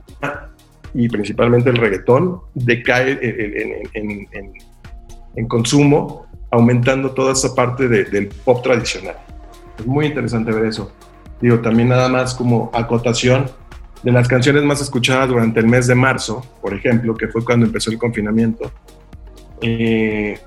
y 0.93 1.07
principalmente 1.07 1.69
el 1.69 1.77
reggaetón 1.77 2.41
decae 2.53 3.17
en, 3.93 5.47
consumo, 5.47 6.27
aumentando 6.51 7.11
toda 7.11 7.33
esa 7.33 7.55
parte 7.55 7.87
del 7.87 8.27
pop 8.27 8.61
tradicional. 8.61 9.15
Es 9.79 9.85
muy 9.85 10.07
interesante 10.07 10.51
ver 10.51 10.65
eso. 10.65 10.91
Digo, 11.39 11.59
también 11.59 11.89
nada 11.89 12.09
más 12.09 12.35
como 12.35 12.69
acotación 12.73 13.45
de 14.03 14.11
las 14.11 14.27
canciones 14.27 14.63
más 14.63 14.81
escuchadas 14.81 15.29
durante 15.29 15.59
el 15.59 15.67
mes 15.67 15.87
de 15.87 15.95
marzo, 15.95 16.45
por 16.61 16.73
ejemplo, 16.73 17.15
que 17.15 17.27
fue 17.27 17.43
cuando 17.43 17.65
empezó 17.65 17.91
el 17.91 17.97
confinamiento. 17.97 18.71
Eh, 19.61 20.39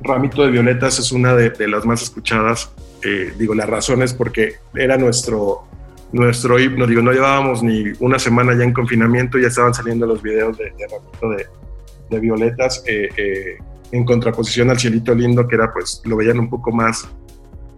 Ramito 0.00 0.42
de 0.44 0.50
Violetas 0.50 0.98
es 0.98 1.12
una 1.12 1.34
de, 1.34 1.68
las 1.68 1.84
más 1.84 2.02
escuchadas. 2.02 2.72
Eh, 3.02 3.32
digo, 3.38 3.54
la 3.54 3.66
razón 3.66 4.02
es 4.02 4.12
porque 4.12 4.56
era 4.74 4.96
nuestro, 4.96 5.66
nuestro 6.14 6.58
himno. 6.58 6.86
Digo, 6.86 7.02
no 7.02 7.12
llevábamos 7.12 7.62
ni 7.62 7.92
una 8.00 8.18
semana 8.18 8.56
ya 8.56 8.64
en 8.64 8.72
confinamiento, 8.72 9.38
ya 9.38 9.48
estaban 9.48 9.74
saliendo 9.74 10.06
los 10.06 10.22
videos 10.22 10.56
de, 10.56 10.72
Ramito 10.90 11.28
de, 11.30 11.46
de 12.08 12.20
Violetas 12.20 12.82
eh, 12.86 13.58
en 13.90 14.04
contraposición 14.04 14.70
al 14.70 14.78
Cielito 14.78 15.14
Lindo, 15.14 15.46
que 15.46 15.56
era 15.56 15.72
pues, 15.72 16.00
lo 16.04 16.16
veían 16.16 16.38
un 16.38 16.48
poco 16.48 16.70
más 16.70 17.08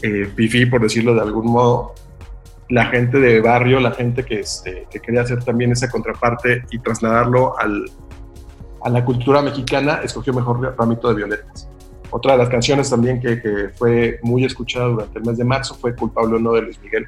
eh, 0.02 0.30
por 0.70 0.82
decirlo 0.82 1.14
de 1.14 1.22
algún 1.22 1.46
modo 1.46 1.94
la 2.68 2.86
gente 2.86 3.18
de 3.18 3.40
barrio, 3.40 3.80
la 3.80 3.92
gente 3.92 4.24
que, 4.24 4.40
este, 4.40 4.86
que 4.90 5.00
quería 5.00 5.22
hacer 5.22 5.42
también 5.42 5.72
esa 5.72 5.88
contraparte 5.88 6.64
y 6.70 6.78
trasladarlo 6.80 7.58
al, 7.58 7.84
a 8.82 8.90
la 8.90 9.04
cultura 9.04 9.40
mexicana, 9.40 10.00
escogió 10.02 10.34
mejor 10.34 10.74
Ramito 10.76 11.08
de 11.08 11.14
Violetas. 11.14 11.68
Otra 12.10 12.32
de 12.32 12.38
las 12.38 12.48
canciones 12.48 12.90
también 12.90 13.20
que, 13.20 13.40
que, 13.40 13.70
fue 13.76 14.18
muy 14.22 14.44
escuchada 14.44 14.86
durante 14.86 15.18
el 15.18 15.24
mes 15.24 15.38
de 15.38 15.44
marzo 15.44 15.74
fue 15.74 15.94
Culpable 15.94 16.36
o 16.36 16.38
no 16.38 16.52
de 16.52 16.62
Luis 16.62 16.80
Miguel. 16.82 17.06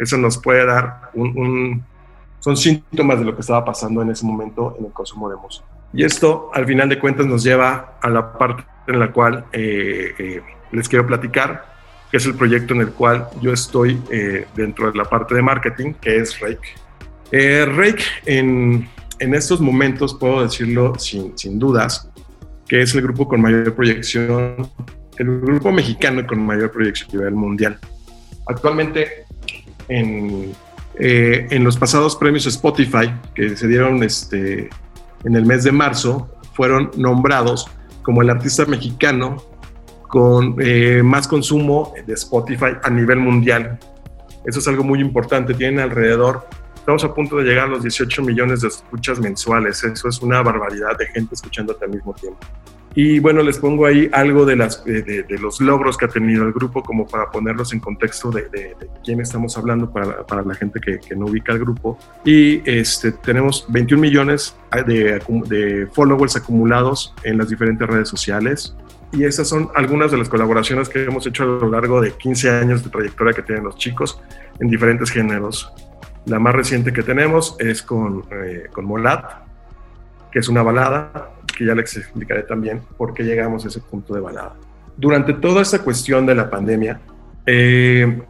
Eso 0.00 0.16
nos 0.16 0.38
puede 0.38 0.64
dar 0.64 1.10
un, 1.12 1.84
son 2.40 2.56
síntomas 2.56 3.18
de 3.18 3.26
lo 3.26 3.34
que 3.34 3.42
estaba 3.42 3.62
pasando 3.64 4.00
en 4.00 4.10
ese 4.10 4.24
momento 4.24 4.74
en 4.78 4.86
el 4.86 4.92
consumo 4.92 5.28
de 5.28 5.36
música. 5.36 5.66
Y 5.92 6.04
esto, 6.04 6.50
al 6.54 6.64
final 6.64 6.88
de 6.88 6.98
cuentas, 6.98 7.26
nos 7.26 7.44
lleva 7.44 7.98
a 8.00 8.08
la 8.08 8.32
parte 8.32 8.64
en 8.86 8.98
la 8.98 9.12
cual 9.12 9.44
eh, 9.52 10.14
eh, 10.18 10.42
les 10.72 10.88
quiero 10.88 11.06
platicar 11.06 11.68
que 12.10 12.16
es 12.16 12.26
el 12.26 12.34
proyecto 12.34 12.74
en 12.74 12.80
el 12.80 12.92
cual 12.92 13.28
yo 13.40 13.52
estoy 13.52 14.00
eh, 14.10 14.46
dentro 14.56 14.90
de 14.90 14.96
la 14.96 15.04
parte 15.04 15.34
de 15.34 15.42
marketing, 15.42 15.92
que 15.92 16.16
es 16.16 16.40
Rake. 16.40 17.66
Rake, 17.66 18.02
en, 18.26 18.88
en, 19.20 19.34
estos 19.34 19.60
momentos, 19.60 20.14
puedo 20.14 20.42
decirlo 20.42 20.98
sin, 20.98 21.38
sin, 21.38 21.58
dudas, 21.60 22.10
que 22.66 22.82
es 22.82 22.92
el 22.96 23.02
grupo 23.02 23.28
con 23.28 23.40
mayor 23.40 23.74
proyección, 23.76 24.68
el 25.18 25.40
grupo 25.40 25.70
mexicano 25.70 26.26
con 26.26 26.44
mayor 26.44 26.72
proyección 26.72 27.10
a 27.10 27.14
nivel 27.14 27.34
mundial. 27.34 27.78
Actualmente, 28.48 29.26
en, 29.90 30.52
eh, 30.98 31.46
en 31.50 31.64
los 31.64 31.76
pasados 31.76 32.16
premios 32.16 32.46
Spotify, 32.46 33.12
que 33.34 33.56
se 33.56 33.68
dieron 33.68 34.02
este, 34.02 34.70
en 35.24 35.36
el 35.36 35.44
mes 35.44 35.64
de 35.64 35.72
marzo, 35.72 36.30
fueron 36.54 36.90
nombrados 36.96 37.70
como 38.02 38.22
el 38.22 38.30
artista 38.30 38.64
mexicano 38.64 39.36
con 40.08 40.56
eh, 40.58 41.02
más 41.04 41.28
consumo 41.28 41.94
de 42.06 42.14
Spotify 42.14 42.76
a 42.82 42.90
nivel 42.90 43.18
mundial. 43.18 43.78
Eso 44.44 44.58
es 44.58 44.68
algo 44.68 44.82
muy 44.82 45.00
importante. 45.00 45.54
Tienen 45.54 45.80
alrededor, 45.80 46.46
estamos 46.74 47.04
a 47.04 47.14
punto 47.14 47.36
de 47.36 47.44
llegar 47.44 47.66
a 47.66 47.70
los 47.70 47.82
18 47.82 48.22
millones 48.22 48.62
de 48.62 48.68
escuchas 48.68 49.20
mensuales. 49.20 49.84
Eso 49.84 50.08
es 50.08 50.20
una 50.20 50.42
barbaridad 50.42 50.96
de 50.98 51.06
gente 51.06 51.34
escuchándote 51.34 51.84
al 51.84 51.92
mismo 51.92 52.12
tiempo. 52.14 52.40
Y 52.94 53.20
bueno, 53.20 53.42
les 53.42 53.58
pongo 53.58 53.86
ahí 53.86 54.10
algo 54.12 54.44
de, 54.44 54.56
las, 54.56 54.84
de, 54.84 55.24
los 55.40 55.60
logros 55.60 55.96
que 55.96 56.06
ha 56.06 56.08
tenido 56.08 56.44
el 56.44 56.52
grupo, 56.52 56.82
como 56.82 57.06
para 57.06 57.30
ponerlos 57.30 57.72
en 57.72 57.78
contexto 57.78 58.30
de, 58.30 58.48
de 58.48 58.76
quién 59.04 59.20
estamos 59.20 59.56
hablando 59.56 59.90
para, 59.90 60.26
para 60.26 60.42
la 60.42 60.54
gente 60.54 60.80
que, 60.80 60.98
que, 60.98 61.14
no 61.14 61.26
ubica 61.26 61.52
el 61.52 61.60
grupo. 61.60 61.98
Y 62.24 62.68
este, 62.68 63.12
tenemos 63.12 63.64
21 63.68 64.00
millones 64.00 64.56
de, 64.86 65.88
followers 65.92 66.36
acumulados 66.36 67.14
en 67.22 67.38
las 67.38 67.48
diferentes 67.48 67.86
redes 67.88 68.08
sociales 68.08 68.74
y 69.12 69.24
esas 69.24 69.48
son 69.48 69.70
algunas 69.74 70.10
de 70.12 70.18
las 70.18 70.28
colaboraciones 70.28 70.88
que 70.88 71.04
hemos 71.04 71.26
hecho 71.26 71.42
a 71.42 71.46
lo 71.46 71.70
largo 71.70 72.00
de 72.00 72.12
15 72.12 72.50
años 72.50 72.84
de 72.84 72.90
trayectoria 72.90 73.32
que 73.32 73.42
tienen 73.42 73.64
los 73.64 73.76
chicos 73.76 74.20
en 74.60 74.68
diferentes 74.68 75.10
géneros. 75.10 75.72
La 76.26 76.38
más 76.38 76.54
reciente 76.54 76.92
que 76.92 77.02
tenemos 77.02 77.56
es 77.58 77.82
con, 77.82 78.24
eh, 78.30 78.68
con 78.72 78.84
Molat, 78.84 79.24
que 80.30 80.38
es 80.38 80.48
una 80.48 80.62
balada, 80.62 81.32
que 81.60 81.66
ya 81.66 81.74
les 81.74 81.94
explicaré 81.94 82.42
también 82.44 82.80
por 82.96 83.12
qué 83.12 83.22
llegamos 83.22 83.66
a 83.66 83.68
ese 83.68 83.80
punto 83.80 84.14
de 84.14 84.20
balada. 84.20 84.54
Durante 84.96 85.34
toda 85.34 85.60
esta 85.60 85.80
cuestión 85.80 86.24
de 86.24 86.34
la 86.34 86.48
pandemia, 86.48 86.98
eh, 87.44 88.22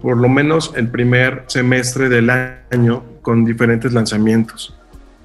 por 0.00 0.16
lo 0.16 0.26
menos 0.30 0.72
el 0.74 0.88
primer 0.88 1.44
semestre 1.48 2.08
del 2.08 2.30
año 2.30 3.04
con 3.20 3.44
diferentes 3.44 3.92
lanzamientos. 3.92 4.74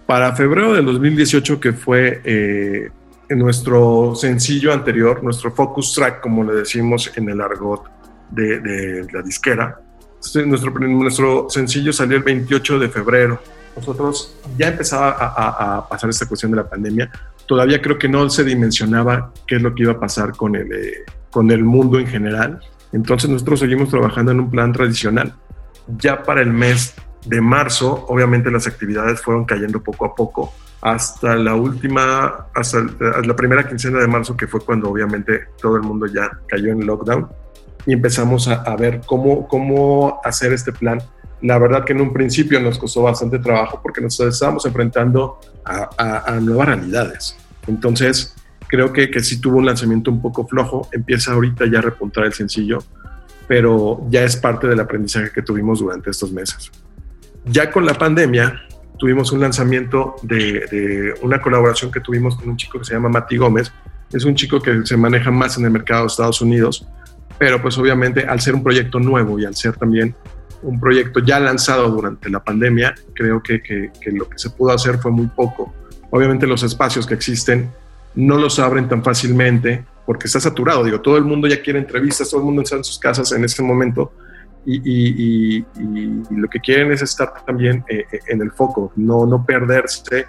Para 0.06 0.36
febrero 0.36 0.74
del 0.74 0.84
2018, 0.84 1.58
que 1.62 1.72
fue 1.72 2.20
eh, 2.26 2.90
nuestro 3.30 4.14
sencillo 4.14 4.74
anterior, 4.74 5.24
nuestro 5.24 5.54
focus 5.54 5.94
track, 5.94 6.20
como 6.20 6.44
le 6.44 6.54
decimos 6.54 7.14
en 7.16 7.30
el 7.30 7.40
argot 7.40 7.84
de, 8.30 9.08
la 9.10 9.22
disquera, 9.22 9.80
nuestro, 10.46 10.72
nuestro 10.72 11.50
sencillo 11.50 11.94
salió 11.94 12.18
el 12.18 12.24
28 12.24 12.78
de 12.78 12.90
febrero. 12.90 13.40
Nosotros 13.75 14.36
ya 14.58 14.68
empezaba 14.68 15.16
a, 15.20 15.88
pasar 15.88 16.10
esta 16.10 16.25
cuestión 16.25 16.51
de 16.51 16.58
la 16.58 16.70
pandemia. 16.70 17.10
Todavía 17.48 17.82
creo 17.82 17.98
que 17.98 18.10
no 18.10 18.30
se 18.30 18.44
dimensionaba 18.44 19.32
qué 19.48 19.56
es 19.56 19.62
lo 19.62 19.74
que 19.74 19.84
iba 19.84 19.94
a 19.94 20.00
pasar 20.00 20.36
con 20.36 20.56
el, 20.56 20.72
eh, 20.72 21.04
con 21.30 21.51
el 21.51 21.63
mundo 21.63 22.00
en 22.00 22.08
general. 22.08 22.60
Entonces 22.92 23.30
nosotros 23.30 23.60
seguimos 23.60 23.90
trabajando 23.90 24.32
en 24.32 24.40
un 24.42 24.50
plan 24.50 24.72
tradicional. 24.74 25.34
Ya 25.98 26.24
para 26.24 26.42
el 26.42 26.51
mes 26.51 26.94
de 27.25 27.42
marzo, 27.42 28.06
obviamente 28.08 28.51
las 28.51 28.68
actividades 28.68 29.22
fueron 29.22 29.46
cayendo 29.46 29.82
poco 29.82 30.06
a 30.06 30.16
poco 30.16 30.54
hasta 30.82 31.36
la 31.36 31.56
última, 31.56 32.48
hasta 32.56 32.80
la 33.24 33.36
primera 33.36 33.68
quincena 33.68 34.00
de 34.00 34.08
marzo, 34.08 34.36
que 34.36 34.48
fue 34.48 34.62
cuando 34.62 34.90
obviamente 34.90 35.48
todo 35.62 35.75
el 35.75 35.84
mundo 35.84 36.08
ya 36.08 36.32
cayó 36.48 36.72
en 36.72 36.86
lockdown 36.86 37.30
y 37.86 37.94
empezamos 37.94 38.48
a, 38.48 38.75
ver 38.75 39.01
cómo, 39.06 39.48
cómo 39.48 40.20
hacer 40.24 40.54
este 40.54 40.72
plan. 40.72 41.00
La 41.42 41.58
verdad 41.58 41.84
que 41.84 41.94
en 41.94 42.02
un 42.02 42.14
principio 42.14 42.60
nos 42.60 42.78
costó 42.78 43.04
bastante 43.04 43.40
trabajo 43.40 43.80
porque 43.82 44.02
nos 44.02 44.20
estábamos 44.20 44.66
enfrentando 44.66 45.40
a, 45.66 46.40
nuevas 46.42 46.68
realidades. 46.68 47.36
Entonces, 47.68 48.36
creo 48.68 48.94
que, 48.94 49.10
que 49.10 49.22
sí 49.22 49.42
tuvo 49.42 49.58
un 49.58 49.66
lanzamiento 49.66 50.12
un 50.12 50.22
poco 50.22 50.48
flojo, 50.48 50.88
empieza 50.92 51.34
ahorita 51.34 51.66
ya 51.66 51.80
a 51.80 51.82
repuntar 51.82 52.26
el 52.26 52.34
sencillo, 52.34 52.80
pero 53.48 54.06
ya 54.10 54.24
es 54.24 54.38
parte 54.38 54.68
del 54.68 54.80
aprendizaje 54.80 55.32
que 55.32 55.42
tuvimos 55.42 55.80
durante 55.80 56.12
estos 56.12 56.32
meses. 56.32 56.72
Ya 57.46 57.72
con 57.72 57.86
la 57.86 57.96
pandemia, 57.96 58.62
tuvimos 58.98 59.32
un 59.32 59.42
lanzamiento 59.42 60.16
de, 60.22 60.68
de, 60.72 61.14
una 61.24 61.42
colaboración 61.42 61.92
que 61.92 62.00
tuvimos 62.02 62.36
con 62.36 62.50
un 62.50 62.58
chico 62.58 62.78
que 62.78 62.86
se 62.86 62.94
llama 62.94 63.10
Mati 63.10 63.36
Gómez. 63.36 63.74
Es 64.14 64.26
un 64.26 64.36
chico 64.36 64.62
que 64.62 64.86
se 64.86 64.96
maneja 64.96 65.32
más 65.32 65.58
en 65.58 65.66
el 65.66 65.72
mercado 65.72 66.02
de 66.02 66.08
Estados 66.08 66.40
Unidos, 66.40 66.88
pero 67.40 67.60
pues 67.60 67.76
obviamente 67.80 68.26
al 68.28 68.40
ser 68.40 68.54
un 68.54 68.62
proyecto 68.62 69.00
nuevo 69.00 69.40
y 69.40 69.46
al 69.46 69.56
ser 69.56 69.76
también 69.76 70.16
un 70.63 70.80
proyecto 70.80 71.20
ya 71.20 71.39
lanzado 71.39 71.89
durante 71.89 72.30
la 72.30 72.44
pandemia, 72.44 72.94
creo 73.13 73.41
que, 73.41 73.91
lo 74.12 74.30
que 74.30 74.38
se 74.38 74.50
pudo 74.50 74.72
hacer 74.72 74.98
fue 74.98 75.12
muy 75.12 75.27
poco. 75.27 75.74
Obviamente 76.10 76.46
los 76.48 76.63
espacios 76.63 77.06
que 77.06 77.13
existen 77.13 77.70
no 78.15 78.38
los 78.38 78.60
abren 78.60 78.89
tan 78.89 79.03
fácilmente 79.03 79.86
porque 80.06 80.27
está 80.27 80.39
saturado. 80.39 80.84
Digo, 80.84 81.00
todo 81.01 81.18
el 81.18 81.24
mundo 81.24 81.48
ya 81.48 81.62
quiere 81.62 81.80
entrevistas, 81.80 82.30
todo 82.30 82.41
el 82.41 82.46
mundo 82.46 82.62
está 82.62 82.75
en 82.75 82.84
sus 82.84 83.00
casas 83.00 83.32
en 83.32 83.44
ese 83.44 83.63
momento 83.63 84.13
y, 84.65 85.65
lo 86.30 86.48
que 86.50 86.60
quieren 86.60 86.91
es 86.91 87.01
estar 87.01 87.34
también 87.46 87.84
eh, 87.89 88.06
eh, 88.12 88.20
en 88.27 88.41
el 88.41 88.51
foco, 88.51 88.91
no, 88.96 89.25
no 89.25 89.44
perderse 89.44 90.25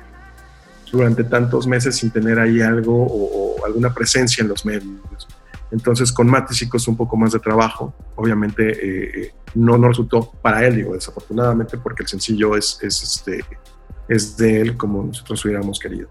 durante 0.91 1.25
tantos 1.25 1.67
meses 1.67 1.97
sin 1.97 2.11
tener 2.11 2.39
ahí 2.39 2.61
algo 2.61 3.07
o 3.07 3.65
alguna 3.65 3.93
presencia 3.93 4.43
en 4.43 4.49
los 4.49 4.65
medios. 4.65 5.27
Entonces, 5.73 6.13
con 6.13 6.29
Mati 6.29 6.55
sí 6.55 6.69
costó 6.69 6.91
un 6.91 6.97
poco 6.97 7.17
más 7.17 7.33
de 7.33 7.41
trabajo. 7.41 7.95
Obviamente, 8.15 9.25
eh, 9.25 9.35
no, 9.55 9.79
no 9.79 9.89
resultó 9.89 10.31
para 10.43 10.65
él, 10.67 10.77
digo, 10.77 10.93
desafortunadamente, 10.93 11.79
porque 11.79 12.03
el 12.03 12.09
sencillo 12.09 12.57
es, 12.57 12.79
es, 12.83 13.03
este, 13.03 13.45
es 14.07 14.37
de 14.37 14.61
él 14.61 14.77
como 14.77 15.03
nosotros 15.03 15.45
hubiéramos 15.45 15.79
querido. 15.79 16.09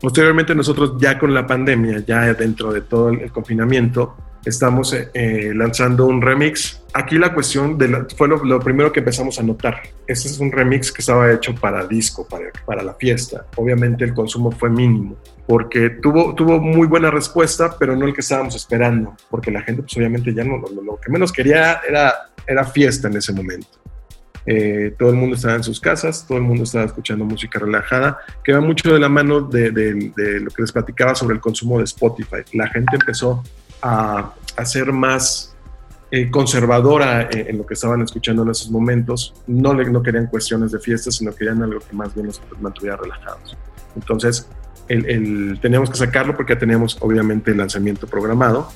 Posteriormente, 0.00 0.54
nosotros 0.54 0.94
ya 0.98 1.18
con 1.18 1.32
la 1.34 1.46
pandemia, 1.46 2.00
ya 2.00 2.32
dentro 2.34 2.72
de 2.72 2.80
todo 2.80 3.10
el 3.10 3.30
confinamiento, 3.30 4.16
estamos 4.44 4.94
eh, 4.94 5.52
lanzando 5.54 6.06
un 6.06 6.20
remix. 6.20 6.82
Aquí 6.94 7.18
la 7.18 7.32
cuestión 7.32 7.78
de 7.78 7.88
la, 7.88 8.06
fue 8.16 8.28
lo, 8.28 8.44
lo, 8.44 8.60
primero 8.60 8.92
que 8.92 9.00
empezamos 9.00 9.38
a 9.38 9.42
notar. 9.42 9.82
Este 10.06 10.28
es 10.28 10.38
un 10.38 10.52
remix 10.52 10.92
que 10.92 11.00
estaba 11.00 11.32
hecho 11.32 11.54
para 11.54 11.86
disco, 11.86 12.26
para, 12.28 12.46
para 12.66 12.82
la 12.82 12.94
fiesta. 12.94 13.46
Obviamente 13.56 14.04
el 14.04 14.14
consumo 14.14 14.50
fue 14.50 14.68
mínimo 14.68 15.16
porque 15.46 15.90
tuvo, 15.90 16.34
tuvo 16.34 16.60
muy 16.60 16.86
buena 16.86 17.10
respuesta, 17.10 17.76
pero 17.78 17.96
no 17.96 18.06
el 18.06 18.14
que 18.14 18.20
estábamos 18.20 18.54
esperando, 18.54 19.16
porque 19.28 19.50
la 19.50 19.62
gente 19.62 19.82
pues 19.82 19.96
obviamente 19.96 20.32
ya 20.32 20.44
no, 20.44 20.58
lo, 20.58 20.82
lo 20.82 21.00
que 21.00 21.10
menos 21.10 21.32
quería 21.32 21.80
era, 21.86 22.30
era 22.46 22.64
fiesta 22.64 23.08
en 23.08 23.16
ese 23.16 23.32
momento. 23.32 23.68
Eh, 24.44 24.94
todo 24.98 25.10
el 25.10 25.16
mundo 25.16 25.36
estaba 25.36 25.54
en 25.54 25.62
sus 25.62 25.78
casas, 25.80 26.26
todo 26.26 26.38
el 26.38 26.44
mundo 26.44 26.64
estaba 26.64 26.84
escuchando 26.84 27.24
música 27.24 27.58
relajada, 27.58 28.18
que 28.42 28.52
va 28.52 28.60
mucho 28.60 28.92
de 28.92 28.98
la 28.98 29.08
mano 29.08 29.40
de, 29.42 29.70
de, 29.70 30.12
de 30.16 30.40
lo 30.40 30.50
que 30.50 30.62
les 30.62 30.72
platicaba 30.72 31.14
sobre 31.14 31.34
el 31.34 31.40
consumo 31.40 31.78
de 31.78 31.84
Spotify. 31.84 32.42
La 32.52 32.68
gente 32.68 32.96
empezó 32.96 33.42
a, 33.82 34.34
ser 34.64 34.92
más 34.92 35.54
eh, 36.10 36.30
conservadora 36.30 37.28
en, 37.30 37.48
en, 37.48 37.58
lo 37.58 37.66
que 37.66 37.74
estaban 37.74 38.00
escuchando 38.02 38.42
en 38.42 38.50
esos 38.50 38.70
momentos. 38.70 39.34
No, 39.46 39.74
no 39.74 40.02
querían 40.02 40.26
cuestiones 40.26 40.72
de 40.72 40.78
fiestas, 40.78 41.16
sino 41.16 41.34
querían 41.34 41.62
algo 41.62 41.80
que 41.80 41.94
más 41.94 42.14
bien 42.14 42.26
los 42.26 42.40
mantuviera 42.60 42.96
relajados. 42.96 43.56
Entonces, 43.96 44.48
el, 44.88 45.58
teníamos 45.60 45.90
que 45.90 45.96
sacarlo 45.96 46.36
porque 46.36 46.56
teníamos 46.56 46.96
obviamente 47.00 47.50
el 47.50 47.58
lanzamiento 47.58 48.06
programado, 48.06 48.70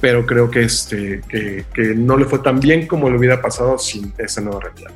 pero 0.00 0.26
creo 0.26 0.50
que, 0.50 0.62
este, 0.62 1.20
que, 1.28 1.94
no 1.94 2.16
le 2.16 2.24
fue 2.24 2.40
tan 2.40 2.58
bien 2.60 2.86
como 2.86 3.08
le 3.08 3.16
hubiera 3.16 3.40
pasado 3.40 3.78
sin 3.78 4.12
esa 4.18 4.40
nueva 4.40 4.60
realidad. 4.60 4.90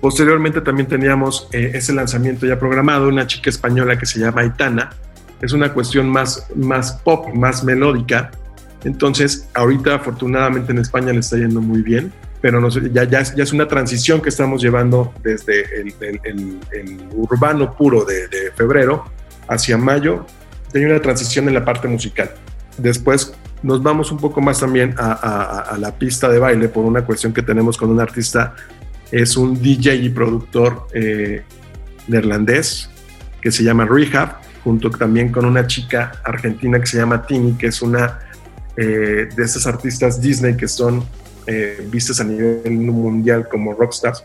Posteriormente 0.00 0.60
también 0.60 0.88
teníamos 0.88 1.48
eh, 1.52 1.72
ese 1.74 1.92
lanzamiento 1.92 2.46
ya 2.46 2.58
programado, 2.58 3.08
una 3.08 3.26
chica 3.26 3.50
española 3.50 3.98
que 3.98 4.06
se 4.06 4.20
llama 4.20 4.42
Aitana, 4.42 4.90
es 5.40 5.52
una 5.52 5.72
cuestión 5.72 6.08
más, 6.08 6.46
más 6.54 6.92
pop, 6.92 7.34
más 7.34 7.62
melódica, 7.64 8.30
entonces 8.84 9.48
ahorita 9.54 9.96
afortunadamente 9.96 10.72
en 10.72 10.78
España 10.78 11.12
le 11.12 11.20
está 11.20 11.36
yendo 11.36 11.60
muy 11.60 11.82
bien, 11.82 12.12
pero 12.40 12.68
ya, 12.68 13.04
ya, 13.04 13.22
ya, 13.22 13.42
es 13.42 13.52
una 13.52 13.66
transición 13.66 14.20
que 14.20 14.28
estamos 14.28 14.62
llevando 14.62 15.12
desde 15.22 15.80
el, 15.80 16.60
urbano 17.12 17.74
puro 17.74 18.04
de, 18.04 18.52
febrero 18.54 19.04
hacia 19.48 19.76
mayo, 19.76 20.26
hay 20.74 20.84
una 20.84 21.00
transición 21.00 21.48
en 21.48 21.54
la 21.54 21.64
parte 21.64 21.88
musical. 21.88 22.30
Después 22.76 23.32
nos 23.62 23.82
vamos 23.82 24.12
un 24.12 24.18
poco 24.18 24.40
más 24.40 24.60
también 24.60 24.94
a, 24.98 25.76
la 25.78 25.92
pista 25.98 26.28
de 26.28 26.38
baile 26.38 26.68
por 26.68 26.84
una 26.84 27.04
cuestión 27.04 27.32
que 27.32 27.42
tenemos 27.42 27.76
con 27.76 27.90
un 27.90 28.00
artista, 28.00 28.54
es 29.10 29.36
un 29.36 29.60
DJ 29.60 29.96
y 29.96 30.08
productor 30.10 30.88
eh, 30.92 31.42
neerlandés 32.06 32.90
que 33.40 33.50
se 33.50 33.62
llama 33.62 33.86
Rehab, 33.86 34.36
junto 34.62 34.90
también 34.90 35.30
con 35.30 35.44
una 35.46 35.66
chica 35.66 36.20
argentina 36.24 36.78
que 36.78 36.86
se 36.86 36.98
llama 36.98 37.24
Tini, 37.26 37.54
que 37.54 37.68
es 37.68 37.82
una 37.82 38.20
eh, 38.76 39.28
de 39.34 39.42
esas 39.42 39.66
artistas 39.66 40.20
Disney 40.20 40.56
que 40.56 40.68
son 40.68 41.04
eh, 41.46 41.86
vistas 41.90 42.20
a 42.20 42.24
nivel 42.24 42.72
mundial 42.72 43.48
como 43.48 43.72
rockstars. 43.72 44.24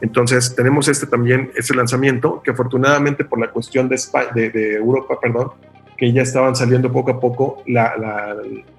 Entonces 0.00 0.54
tenemos 0.54 0.86
este 0.88 1.06
también, 1.06 1.50
este 1.56 1.74
lanzamiento, 1.74 2.40
que 2.42 2.52
afortunadamente 2.52 3.24
por 3.24 3.40
la 3.40 3.50
cuestión 3.50 3.88
de, 3.88 3.96
España, 3.96 4.28
de, 4.34 4.50
de 4.50 4.74
Europa, 4.74 5.18
perdón, 5.20 5.52
que 5.96 6.12
ya 6.12 6.22
estaban 6.22 6.54
saliendo 6.54 6.92
poco 6.92 7.10
a 7.10 7.20
poco 7.20 7.62
la, 7.66 7.96
la, 7.96 8.36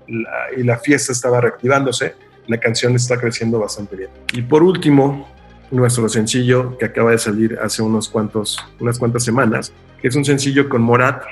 la, 0.07 0.31
y 0.57 0.63
la 0.63 0.77
fiesta 0.77 1.11
estaba 1.11 1.41
reactivándose, 1.41 2.15
la 2.47 2.57
canción 2.57 2.95
está 2.95 3.17
creciendo 3.17 3.59
bastante 3.59 3.97
bien. 3.97 4.09
Y 4.33 4.41
por 4.41 4.63
último, 4.63 5.27
nuestro 5.71 6.07
sencillo 6.09 6.77
que 6.77 6.85
acaba 6.85 7.11
de 7.11 7.17
salir 7.17 7.59
hace 7.61 7.81
unos 7.81 8.07
cuantos, 8.07 8.57
unas 8.79 8.97
cuantas 8.97 9.23
semanas, 9.23 9.73
que 10.01 10.07
es 10.07 10.15
un 10.15 10.23
sencillo 10.23 10.69
con 10.69 10.81
Morat, 10.81 11.23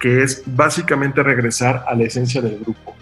que 0.00 0.22
es 0.22 0.42
básicamente 0.46 1.22
regresar 1.22 1.84
a 1.86 1.94
la 1.94 2.04
esencia 2.04 2.40
del 2.42 2.58
grupo. 2.58 2.94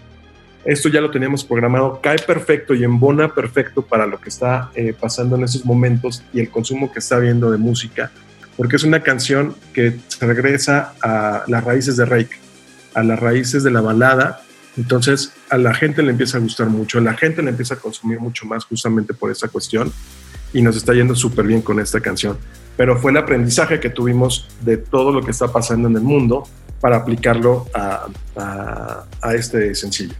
Esto 0.65 0.89
ya 0.89 0.99
lo 0.99 1.09
teníamos 1.09 1.45
programado, 1.45 2.01
cae 2.01 2.19
perfecto 2.19 2.73
y 2.73 2.83
embona 2.83 3.33
perfecto 3.33 3.81
para 3.81 4.05
lo 4.05 4.19
que 4.19 4.29
está 4.29 4.71
eh, 4.75 4.93
pasando 4.99 5.37
en 5.37 5.43
esos 5.43 5.65
momentos 5.65 6.23
y 6.33 6.41
el 6.41 6.49
consumo 6.49 6.91
que 6.91 6.99
está 6.99 7.15
habiendo 7.15 7.49
de 7.49 7.57
música, 7.57 8.11
porque 8.57 8.75
es 8.75 8.83
una 8.83 9.01
canción 9.01 9.55
que 9.73 9.97
regresa 10.19 10.93
a 11.01 11.43
las 11.47 11.63
raíces 11.63 11.95
de 11.95 12.05
Rake, 12.05 12.35
a 12.93 13.03
las 13.03 13.19
raíces 13.19 13.63
de 13.63 13.71
la 13.71 13.79
balada. 13.79 14.41
Entonces 14.75 15.31
a 15.49 15.57
la 15.57 15.73
gente 15.73 16.03
le 16.03 16.11
empieza 16.11 16.37
a 16.37 16.41
gustar 16.41 16.67
mucho, 16.67 16.97
a 16.97 17.01
la 17.01 17.13
gente 17.13 17.41
le 17.41 17.51
empieza 17.51 17.75
a 17.75 17.77
consumir 17.77 18.19
mucho 18.19 18.45
más 18.45 18.65
justamente 18.65 19.13
por 19.13 19.31
esa 19.31 19.47
cuestión 19.47 19.91
y 20.51 20.61
nos 20.61 20.75
está 20.75 20.93
yendo 20.93 21.15
súper 21.15 21.47
bien 21.47 21.61
con 21.61 21.79
esta 21.79 22.01
canción. 22.01 22.37
Pero 22.75 22.97
fue 22.97 23.11
el 23.11 23.17
aprendizaje 23.17 23.79
que 23.79 23.89
tuvimos 23.89 24.47
de 24.61 24.77
todo 24.77 25.11
lo 25.13 25.23
que 25.23 25.31
está 25.31 25.51
pasando 25.51 25.87
en 25.87 25.95
el 25.95 26.01
mundo 26.01 26.43
para 26.81 26.97
aplicarlo 26.97 27.65
a, 27.73 28.07
a, 28.35 29.05
a 29.21 29.33
este 29.33 29.73
sencillo. 29.75 30.15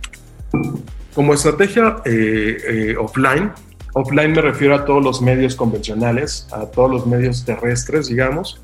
Como 1.14 1.34
estrategia 1.34 1.98
eh, 2.06 2.58
eh, 2.68 2.96
offline, 2.98 3.52
offline 3.94 4.32
me 4.32 4.42
refiero 4.42 4.76
a 4.76 4.86
todos 4.86 5.04
los 5.04 5.22
medios 5.22 5.56
convencionales, 5.56 6.48
a 6.52 6.66
todos 6.66 6.90
los 6.90 7.08
medios 7.08 7.46
terrestres, 7.46 8.08
digamos, 8.08 8.62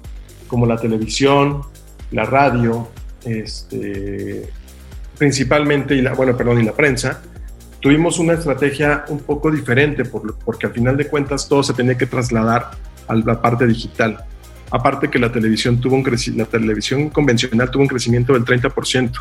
como 0.47 0.65
la 0.65 0.77
televisión, 0.77 1.61
la 2.11 2.25
radio, 2.25 2.87
este, 3.25 4.47
principalmente, 5.17 5.95
y 5.95 6.01
la, 6.01 6.13
bueno, 6.13 6.37
perdón, 6.37 6.61
y 6.61 6.63
la 6.63 6.73
prensa, 6.73 7.21
tuvimos 7.79 8.19
una 8.19 8.33
estrategia 8.33 9.05
un 9.09 9.19
poco 9.19 9.51
diferente 9.51 10.05
por, 10.05 10.37
porque 10.39 10.67
al 10.67 10.73
final 10.73 10.97
de 10.97 11.07
cuentas 11.07 11.47
todo 11.47 11.63
se 11.63 11.73
tenía 11.73 11.97
que 11.97 12.05
trasladar 12.05 12.71
a 13.07 13.15
la 13.15 13.41
parte 13.41 13.67
digital. 13.67 14.23
Aparte 14.71 15.09
que 15.09 15.19
la 15.19 15.31
televisión, 15.31 15.79
tuvo 15.79 15.95
un 15.95 16.03
la 16.35 16.45
televisión 16.45 17.09
convencional 17.09 17.69
tuvo 17.69 17.83
un 17.83 17.87
crecimiento 17.87 18.33
del 18.33 18.43
30%. 18.43 19.11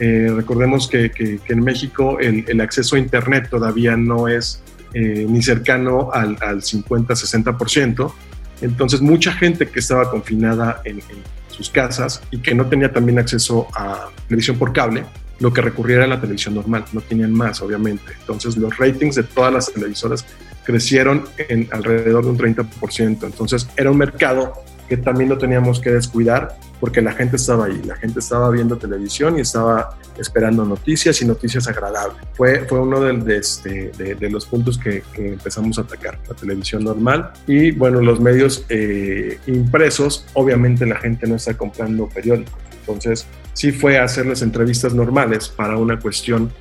Eh, 0.00 0.32
recordemos 0.34 0.88
que, 0.88 1.10
que, 1.10 1.40
en 1.46 1.60
México 1.60 2.18
el, 2.18 2.60
acceso 2.60 2.96
a 2.96 2.98
Internet 2.98 3.48
todavía 3.48 3.96
no 3.96 4.28
es 4.28 4.62
eh, 4.92 5.26
ni 5.28 5.42
cercano 5.42 6.10
al, 6.12 6.36
al 6.40 6.62
50-60%. 6.62 8.12
Entonces 8.60 9.00
mucha 9.00 9.32
gente 9.32 9.68
que 9.68 9.80
estaba 9.80 10.10
confinada 10.10 10.80
en, 10.84 10.98
en, 10.98 11.34
sus 11.48 11.70
casas 11.70 12.20
y 12.32 12.38
que 12.38 12.52
no 12.52 12.66
tenía 12.66 12.92
también 12.92 13.20
acceso 13.20 13.68
a 13.74 14.08
televisión 14.26 14.58
por 14.58 14.72
cable, 14.72 15.04
lo 15.38 15.52
que 15.52 15.60
recurría 15.60 15.98
era 15.98 16.06
la 16.08 16.20
televisión 16.20 16.54
normal, 16.54 16.84
no 16.92 17.00
tenían 17.00 17.32
más, 17.32 17.62
obviamente. 17.62 18.12
Entonces 18.18 18.56
los 18.56 18.76
ratings 18.76 19.14
de 19.14 19.22
todas 19.22 19.52
las 19.52 19.72
televisoras 19.72 20.26
crecieron 20.64 21.24
en 21.48 21.68
alrededor 21.70 22.24
de 22.24 22.30
un 22.30 22.38
30%. 22.38 23.24
Entonces 23.24 23.68
era 23.76 23.90
un 23.90 23.98
mercado 23.98 24.64
que 24.88 24.96
también 24.96 25.30
lo 25.30 25.38
teníamos 25.38 25.80
que 25.80 25.90
descuidar 25.90 26.56
porque 26.80 27.00
la 27.00 27.12
gente 27.12 27.36
estaba 27.36 27.66
ahí, 27.66 27.80
la 27.86 27.96
gente 27.96 28.20
estaba 28.20 28.50
viendo 28.50 28.76
televisión 28.76 29.38
y 29.38 29.40
estaba 29.40 29.96
esperando 30.18 30.64
noticias 30.64 31.20
y 31.22 31.24
noticias 31.24 31.66
agradables. 31.66 32.18
Fue, 32.34 32.66
fue 32.66 32.78
uno 32.80 33.08
este, 33.30 33.90
de, 33.96 34.30
los 34.30 34.44
puntos 34.46 34.78
que, 34.78 35.02
empezamos 35.16 35.78
a 35.78 35.82
atacar, 35.82 36.18
la 36.28 36.34
televisión 36.34 36.84
normal 36.84 37.32
y 37.46 37.70
bueno, 37.70 38.00
los 38.00 38.20
medios 38.20 38.66
eh, 38.68 39.38
impresos, 39.46 40.26
obviamente 40.34 40.84
la 40.84 40.96
gente 40.96 41.26
no 41.26 41.36
está 41.36 41.56
comprando 41.56 42.08
periódicos, 42.08 42.54
entonces 42.80 43.26
sí 43.54 43.72
fue 43.72 43.98
a 43.98 44.04
hacerles 44.04 44.42
entrevistas 44.42 44.92
normales 44.92 45.48
para 45.48 45.78
una 45.78 45.98
cuestión 45.98 46.52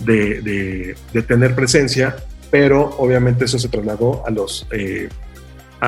de, 0.00 0.94
tener 1.26 1.54
presencia, 1.54 2.16
pero 2.50 2.94
obviamente 2.98 3.46
eso 3.46 3.58
se 3.58 3.68
trasladó 3.68 4.26
a 4.26 4.30
los... 4.30 4.66
Eh, 4.70 5.08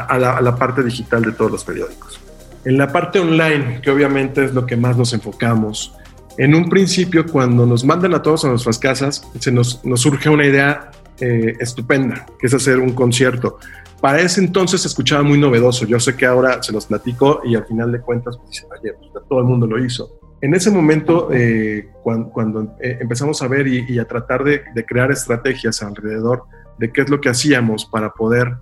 a, 0.00 0.18
la, 0.18 0.36
a 0.36 0.40
la 0.40 0.56
parte 0.56 0.82
digital 0.82 1.22
de 1.22 1.32
todos 1.32 1.50
los 1.50 1.64
periódicos. 1.64 2.20
En 2.64 2.78
la 2.78 2.90
parte 2.90 3.20
online, 3.20 3.80
que 3.82 3.90
obviamente 3.90 4.44
es 4.44 4.54
lo 4.54 4.66
que 4.66 4.76
más 4.76 4.96
nos 4.96 5.12
enfocamos, 5.12 5.94
En 6.36 6.52
un 6.54 6.68
principio, 6.68 7.24
cuando 7.26 7.64
nos 7.64 7.84
mandan 7.84 8.12
a 8.12 8.20
todos 8.20 8.44
a 8.44 8.48
nuestras 8.48 8.80
casas, 8.80 9.22
se 9.38 9.52
nos, 9.52 9.84
nos 9.84 10.00
surge 10.00 10.28
una 10.28 10.44
idea 10.44 10.90
eh, 11.20 11.54
estupenda, 11.60 12.26
que 12.40 12.48
es 12.48 12.54
hacer 12.54 12.80
un 12.80 12.92
concierto. 12.92 13.58
Para 14.00 14.20
ese 14.20 14.40
entonces 14.40 14.82
se 14.82 14.88
escuchaba 14.88 15.22
muy 15.22 15.38
novedoso. 15.38 15.86
Yo 15.86 16.00
sé 16.00 16.16
que 16.16 16.26
ahora 16.26 16.60
se 16.60 16.72
los 16.72 16.86
platico 16.86 17.40
y 17.44 17.54
al 17.54 17.64
final 17.66 17.92
de 17.92 18.00
cuentas, 18.00 18.36
pues, 18.36 18.66
oye, 18.80 18.94
pues, 18.94 19.24
todo 19.28 19.38
el 19.38 19.44
mundo 19.44 19.68
lo 19.68 19.82
hizo. 19.82 20.18
En 20.40 20.54
ese 20.54 20.70
momento, 20.72 21.28
eh, 21.32 21.88
cuando, 22.02 22.76
eh, 22.82 22.98
empezamos 23.00 23.40
a 23.40 23.48
ver 23.48 23.68
y, 23.68 23.98
a 23.98 24.04
tratar 24.04 24.42
de, 24.42 24.62
crear 24.86 25.12
estrategias 25.12 25.82
alrededor 25.82 26.42
de 26.78 26.92
qué 26.92 27.02
es 27.02 27.08
lo 27.08 27.20
que 27.20 27.28
hacíamos 27.28 27.86
para 27.86 28.12
poder 28.12 28.56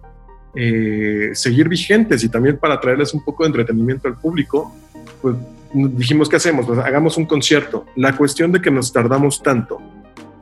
seguir 0.55 1.69
vigentes 1.69 2.23
y 2.25 2.29
también 2.29 2.59
para 2.59 2.79
traerles 2.81 3.15
un 3.15 3.25
poco 3.25 3.45
de 3.45 3.49
entretenimiento 3.49 4.09
al 4.09 4.19
público, 4.19 4.75
pues 5.21 5.37
dijimos, 5.73 6.29
¿qué 6.29 6.37
hacemos? 6.37 6.67
Pues 6.67 6.79
hagamos 6.79 7.17
un 7.17 7.27
concierto. 7.27 7.87
La 7.97 8.17
cuestión 8.17 8.53
de 8.53 8.61
que 8.61 8.71
nos 8.71 8.93
tardamos 8.93 9.43
tanto 9.43 9.81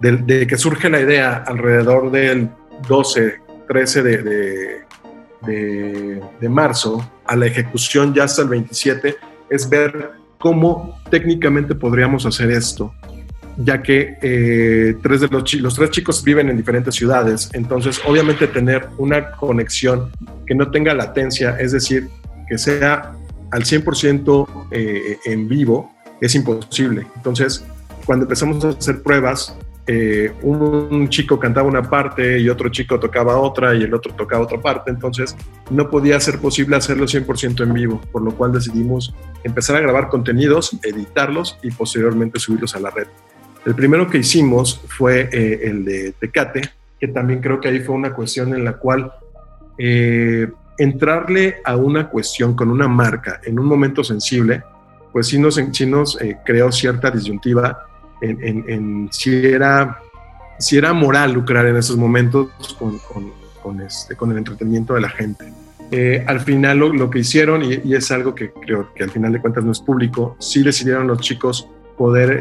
de, 0.01 0.46
que 0.46 0.57
surge 0.57 0.88
la 0.88 1.01
idea 1.01 1.44
alrededor 1.46 2.11
del 2.11 2.51
12, 2.88 3.40
13 3.68 4.03
de, 4.03 4.81
de, 5.46 6.49
marzo 6.49 7.11
a 7.27 7.37
la 7.37 7.46
ejecución 7.46 8.14
ya 8.14 8.25
hasta 8.25 8.42
el 8.42 8.49
27, 8.49 9.16
es 9.51 9.68
ver 9.68 10.12
cómo 10.38 10.99
técnicamente 11.11 11.75
podríamos 11.75 12.27
hacer 12.27 12.51
esto, 12.51 12.94
ya 13.56 13.82
que 13.82 14.16
eh, 14.22 14.96
tres 15.02 15.20
de 15.20 15.28
los, 15.28 15.54
los 15.54 15.74
tres 15.74 15.90
chicos 15.90 16.22
viven 16.24 16.48
en 16.48 16.56
diferentes 16.56 16.94
ciudades, 16.94 17.50
entonces 17.52 18.00
obviamente 18.06 18.46
tener 18.46 18.88
una 18.98 19.32
conexión 19.32 20.10
que 20.46 20.54
no 20.54 20.70
tenga 20.70 20.94
latencia, 20.94 21.56
es 21.58 21.72
decir, 21.72 22.08
que 22.48 22.58
sea 22.58 23.12
al 23.50 23.64
100% 23.64 24.68
eh, 24.70 25.18
en 25.24 25.48
vivo, 25.48 25.92
es 26.20 26.34
imposible. 26.34 27.06
Entonces, 27.16 27.64
cuando 28.04 28.24
empezamos 28.24 28.64
a 28.64 28.70
hacer 28.70 29.02
pruebas, 29.02 29.56
eh, 29.86 30.32
un 30.42 31.08
chico 31.08 31.40
cantaba 31.40 31.66
una 31.66 31.82
parte 31.82 32.38
y 32.38 32.48
otro 32.48 32.68
chico 32.68 33.00
tocaba 33.00 33.38
otra 33.38 33.74
y 33.74 33.82
el 33.82 33.92
otro 33.92 34.14
tocaba 34.14 34.44
otra 34.44 34.60
parte, 34.60 34.90
entonces 34.90 35.34
no 35.70 35.90
podía 35.90 36.20
ser 36.20 36.38
posible 36.38 36.76
hacerlo 36.76 37.06
100% 37.06 37.62
en 37.64 37.74
vivo, 37.74 38.00
por 38.12 38.22
lo 38.22 38.32
cual 38.32 38.52
decidimos 38.52 39.14
empezar 39.42 39.76
a 39.76 39.80
grabar 39.80 40.08
contenidos, 40.08 40.78
editarlos 40.84 41.58
y 41.62 41.72
posteriormente 41.72 42.38
subirlos 42.38 42.76
a 42.76 42.80
la 42.80 42.90
red. 42.90 43.08
El 43.64 43.75
primero 43.75 44.09
que 44.09 44.18
hicimos 44.18 44.81
fue 44.88 45.29
eh, 45.33 45.61
el 45.64 45.85
de 45.85 46.12
Tecate, 46.18 46.62
que 46.99 47.09
también 47.09 47.40
creo 47.40 47.61
que 47.61 47.68
ahí 47.68 47.81
fue 47.81 47.94
una 47.94 48.12
cuestión 48.12 48.55
en 48.55 48.64
la 48.64 48.75
cual 48.75 49.12
eh, 49.79 50.49
entrarle 50.79 51.57
a 51.64 51.77
una 51.77 52.09
cuestión 52.09 52.55
con 52.55 52.70
una 52.70 52.88
marca 52.88 53.40
en 53.44 53.59
un 53.59 53.66
momento 53.66 54.03
sensible, 54.03 54.62
pues 55.12 55.29
sí 55.29 55.38
nos, 55.38 55.61
sí 55.73 55.87
nos 55.87 56.18
creó 56.44 56.70
cierta 56.70 57.11
disyuntiva 57.11 57.87
en, 58.20 59.09
si, 59.11 59.46
era, 59.46 59.99
si 60.59 60.79
era 60.79 60.92
moral 60.92 61.33
lucrar 61.33 61.66
en 61.66 61.77
esos 61.77 61.96
momentos 61.96 62.49
con, 62.79 62.99
con, 63.62 63.81
este, 63.81 64.14
el 64.20 64.38
entretenimiento 64.38 64.94
de 64.94 65.01
la 65.01 65.09
gente. 65.09 65.53
Eh, 65.90 66.25
al 66.27 66.40
final 66.40 66.79
lo, 66.79 67.11
que 67.11 67.18
hicieron, 67.18 67.62
y, 67.64 67.94
es 67.94 68.11
algo 68.11 68.35
que 68.35 68.51
creo 68.51 68.92
que 68.94 69.03
al 69.03 69.11
final 69.11 69.33
de 69.33 69.40
cuentas 69.40 69.64
no 69.64 69.73
es 69.73 69.81
público, 69.81 70.37
sí 70.38 70.62
decidieron 70.62 71.07
los 71.07 71.20
chicos 71.20 71.68
poder 72.00 72.30
eh, 72.30 72.40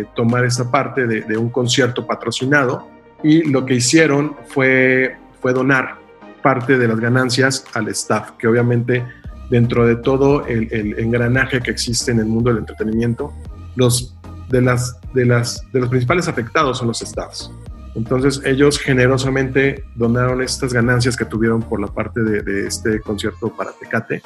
eh, 0.00 0.04
tomar 0.14 0.44
esta 0.44 0.70
parte 0.70 1.06
de, 1.06 1.22
de, 1.22 1.38
un 1.38 1.48
concierto 1.48 2.06
patrocinado 2.06 2.86
y 3.22 3.48
lo 3.50 3.64
que 3.64 3.72
hicieron 3.72 4.36
fue, 4.48 5.16
fue 5.40 5.54
donar 5.54 5.96
parte 6.42 6.76
de 6.76 6.86
las 6.86 7.00
ganancias 7.00 7.64
al 7.72 7.88
staff, 7.88 8.32
que 8.32 8.46
obviamente 8.46 9.02
dentro 9.48 9.86
de 9.86 9.96
todo 9.96 10.46
el, 10.46 10.70
el 10.70 10.98
engranaje 10.98 11.62
que 11.62 11.70
existe 11.70 12.10
en 12.10 12.18
el 12.18 12.26
mundo 12.26 12.50
del 12.50 12.58
entretenimiento, 12.58 13.32
los 13.74 14.18
de, 14.50 14.60
las, 14.60 15.00
de, 15.14 15.24
las, 15.24 15.64
de 15.72 15.80
los 15.80 15.88
principales 15.88 16.28
afectados 16.28 16.76
son 16.76 16.88
los 16.88 16.98
staffs. 16.98 17.50
Entonces 17.94 18.42
ellos 18.44 18.78
generosamente 18.78 19.82
donaron 19.94 20.42
estas 20.42 20.74
ganancias 20.74 21.16
que 21.16 21.24
tuvieron 21.24 21.62
por 21.62 21.80
la 21.80 21.86
parte 21.86 22.20
de, 22.20 22.66
este 22.66 23.00
concierto 23.00 23.48
para 23.48 23.72
Tecate, 23.72 24.20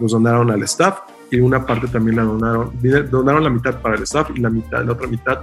los 0.00 0.10
donaron 0.10 0.50
al 0.50 0.64
staff 0.64 0.98
y 1.30 1.40
una 1.40 1.64
parte 1.64 1.88
también 1.88 2.16
la 2.16 2.22
donaron, 2.22 2.72
donaron 3.10 3.44
la 3.44 3.50
mitad 3.50 3.80
para 3.80 3.96
el 3.96 4.02
staff 4.02 4.30
y 4.34 4.40
la 4.40 4.50
mitad, 4.50 4.84
la 4.84 4.92
otra 4.92 5.08
mitad 5.08 5.40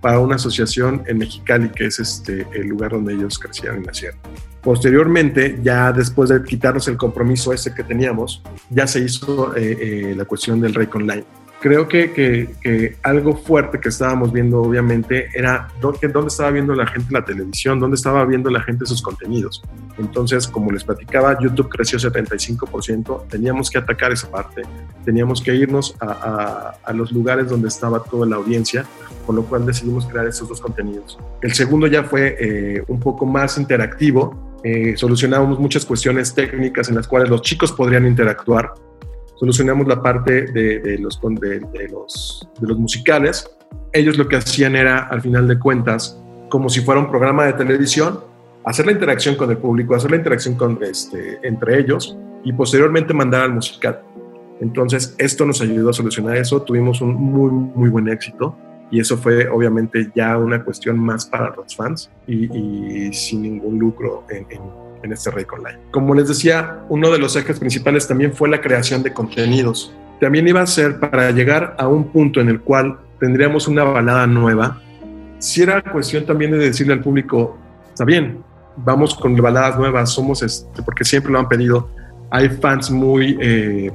para 0.00 0.18
una 0.18 0.36
asociación 0.36 1.02
en 1.06 1.18
Mexicali, 1.18 1.70
que 1.70 1.86
es 1.86 1.98
este, 1.98 2.46
el 2.52 2.68
lugar 2.68 2.92
donde 2.92 3.14
ellos 3.14 3.38
crecieron 3.38 3.82
y 3.82 3.86
nacieron. 3.86 4.18
Posteriormente, 4.62 5.58
ya 5.62 5.92
después 5.92 6.30
de 6.30 6.42
quitarnos 6.42 6.88
el 6.88 6.96
compromiso 6.96 7.52
ese 7.52 7.74
que 7.74 7.82
teníamos, 7.82 8.42
ya 8.70 8.86
se 8.86 9.00
hizo 9.00 9.56
eh, 9.56 9.78
eh, 9.80 10.14
la 10.16 10.24
cuestión 10.24 10.60
del 10.60 10.74
Rey 10.74 10.88
Online 10.92 11.24
creo 11.64 11.88
que, 11.88 12.12
que, 12.12 12.96
algo 13.02 13.38
fuerte 13.38 13.80
que 13.80 13.88
estábamos 13.88 14.30
viendo, 14.30 14.60
obviamente, 14.60 15.30
era 15.32 15.68
dónde, 15.80 16.08
dónde 16.08 16.28
estaba 16.28 16.50
viendo 16.50 16.74
la 16.74 16.86
gente 16.86 17.10
la 17.10 17.24
televisión, 17.24 17.80
dónde 17.80 17.94
estaba 17.94 18.22
viendo 18.26 18.50
la 18.50 18.60
gente 18.60 18.84
sus 18.84 19.00
contenidos. 19.00 19.62
Entonces, 19.96 20.46
como 20.46 20.70
les 20.70 20.84
platicaba, 20.84 21.38
YouTube 21.40 21.70
creció 21.70 21.98
75%, 21.98 23.28
teníamos 23.28 23.70
que 23.70 23.78
atacar 23.78 24.12
esa 24.12 24.30
parte, 24.30 24.60
teníamos 25.06 25.40
que 25.40 25.54
irnos 25.54 25.96
a, 26.00 26.74
a, 26.84 26.92
los 26.92 27.12
lugares 27.12 27.48
donde 27.48 27.68
estaba 27.68 28.02
toda 28.02 28.26
la 28.26 28.36
audiencia, 28.36 28.84
con 29.24 29.36
lo 29.36 29.44
cual 29.44 29.64
decidimos 29.64 30.04
crear 30.04 30.26
esos 30.26 30.46
dos 30.46 30.60
contenidos. 30.60 31.18
El 31.40 31.54
segundo 31.54 31.86
ya 31.86 32.04
fue 32.04 32.36
eh, 32.38 32.84
un 32.88 33.00
poco 33.00 33.24
más 33.24 33.56
interactivo, 33.56 34.60
eh, 34.64 34.98
solucionábamos 34.98 35.58
muchas 35.58 35.86
cuestiones 35.86 36.34
técnicas 36.34 36.90
en 36.90 36.94
las 36.94 37.08
cuales 37.08 37.30
los 37.30 37.40
chicos 37.40 37.72
podrían 37.72 38.06
interactuar 38.06 38.72
solucionamos 39.36 39.86
la 39.86 40.02
parte 40.02 40.46
de, 40.46 40.98
los, 40.98 41.20
de, 41.22 41.88
los, 41.90 42.48
de 42.60 42.66
los 42.68 42.78
musicales. 42.78 43.50
Ellos 43.92 44.16
lo 44.18 44.28
que 44.28 44.36
hacían 44.36 44.76
era, 44.76 45.08
al 45.08 45.20
final 45.20 45.48
de 45.48 45.58
cuentas, 45.58 46.20
como 46.48 46.68
si 46.68 46.80
fuera 46.80 47.00
un 47.00 47.10
programa 47.10 47.46
de 47.46 47.54
televisión, 47.54 48.20
hacer 48.64 48.86
la 48.86 48.92
interacción 48.92 49.34
con 49.36 49.50
el 49.50 49.58
público, 49.58 49.94
hacer 49.94 50.10
la 50.10 50.16
interacción 50.16 50.54
con, 50.54 50.78
este, 50.82 51.38
entre 51.42 51.78
ellos 51.78 52.16
y 52.44 52.52
posteriormente 52.52 53.14
mandar 53.14 53.42
al 53.42 53.52
musical. 53.52 54.02
Entonces, 54.60 55.14
esto 55.18 55.44
nos 55.44 55.60
ayudó 55.60 55.90
a 55.90 55.92
solucionar 55.92 56.36
eso, 56.36 56.62
tuvimos 56.62 57.00
un 57.00 57.14
muy, 57.14 57.50
muy 57.50 57.90
buen 57.90 58.08
éxito 58.08 58.56
y 58.90 59.00
eso 59.00 59.16
fue 59.16 59.48
obviamente 59.48 60.10
ya 60.14 60.38
una 60.38 60.62
cuestión 60.62 60.98
más 60.98 61.26
para 61.26 61.54
los 61.56 61.74
fans 61.74 62.10
y, 62.26 63.12
sin 63.12 63.42
ningún 63.42 63.78
lucro 63.78 64.24
en, 64.30 64.46
en 65.04 65.12
este 65.12 65.30
Rey 65.30 65.44
Online. 65.52 65.78
Como 65.90 66.14
les 66.14 66.28
decía, 66.28 66.80
uno 66.88 67.10
de 67.10 67.18
los 67.18 67.36
ejes 67.36 67.60
principales 67.60 68.08
también 68.08 68.32
fue 68.32 68.48
la 68.48 68.60
creación 68.60 69.02
de 69.02 69.12
contenidos. 69.12 69.94
También 70.20 70.48
iba 70.48 70.62
a 70.62 70.66
ser 70.66 70.98
para 70.98 71.30
llegar 71.30 71.76
a 71.78 71.86
un 71.86 72.10
punto 72.10 72.40
en 72.40 72.48
el 72.48 72.60
cual 72.60 72.98
tendríamos 73.20 73.68
una 73.68 73.84
balada 73.84 74.26
nueva. 74.26 74.80
Si 75.38 75.62
era 75.62 75.82
cuestión 75.82 76.24
también 76.24 76.52
de 76.52 76.58
decirle 76.58 76.94
al 76.94 77.00
público, 77.00 77.58
está 77.90 78.04
bien, 78.04 78.42
vamos 78.76 79.14
con 79.14 79.36
baladas 79.36 79.78
nuevas, 79.78 80.10
somos 80.10 80.42
este, 80.42 80.82
porque 80.82 81.04
siempre 81.04 81.30
lo 81.30 81.38
han 81.38 81.48
pedido. 81.48 81.90
Hay 82.30 82.48
fans 82.48 82.90
muy, 82.90 83.36
eh, 83.40 83.92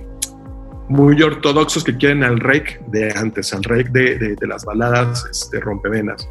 muy 0.88 1.22
ortodoxos 1.22 1.84
que 1.84 1.98
quieren 1.98 2.24
al 2.24 2.40
rake 2.40 2.80
de 2.88 3.12
antes, 3.16 3.52
al 3.54 3.64
rake 3.64 3.90
de, 3.90 4.36
de, 4.36 4.48
las 4.48 4.64
baladas 4.64 5.26
este, 5.30 5.60
rompevenas. 5.60 6.30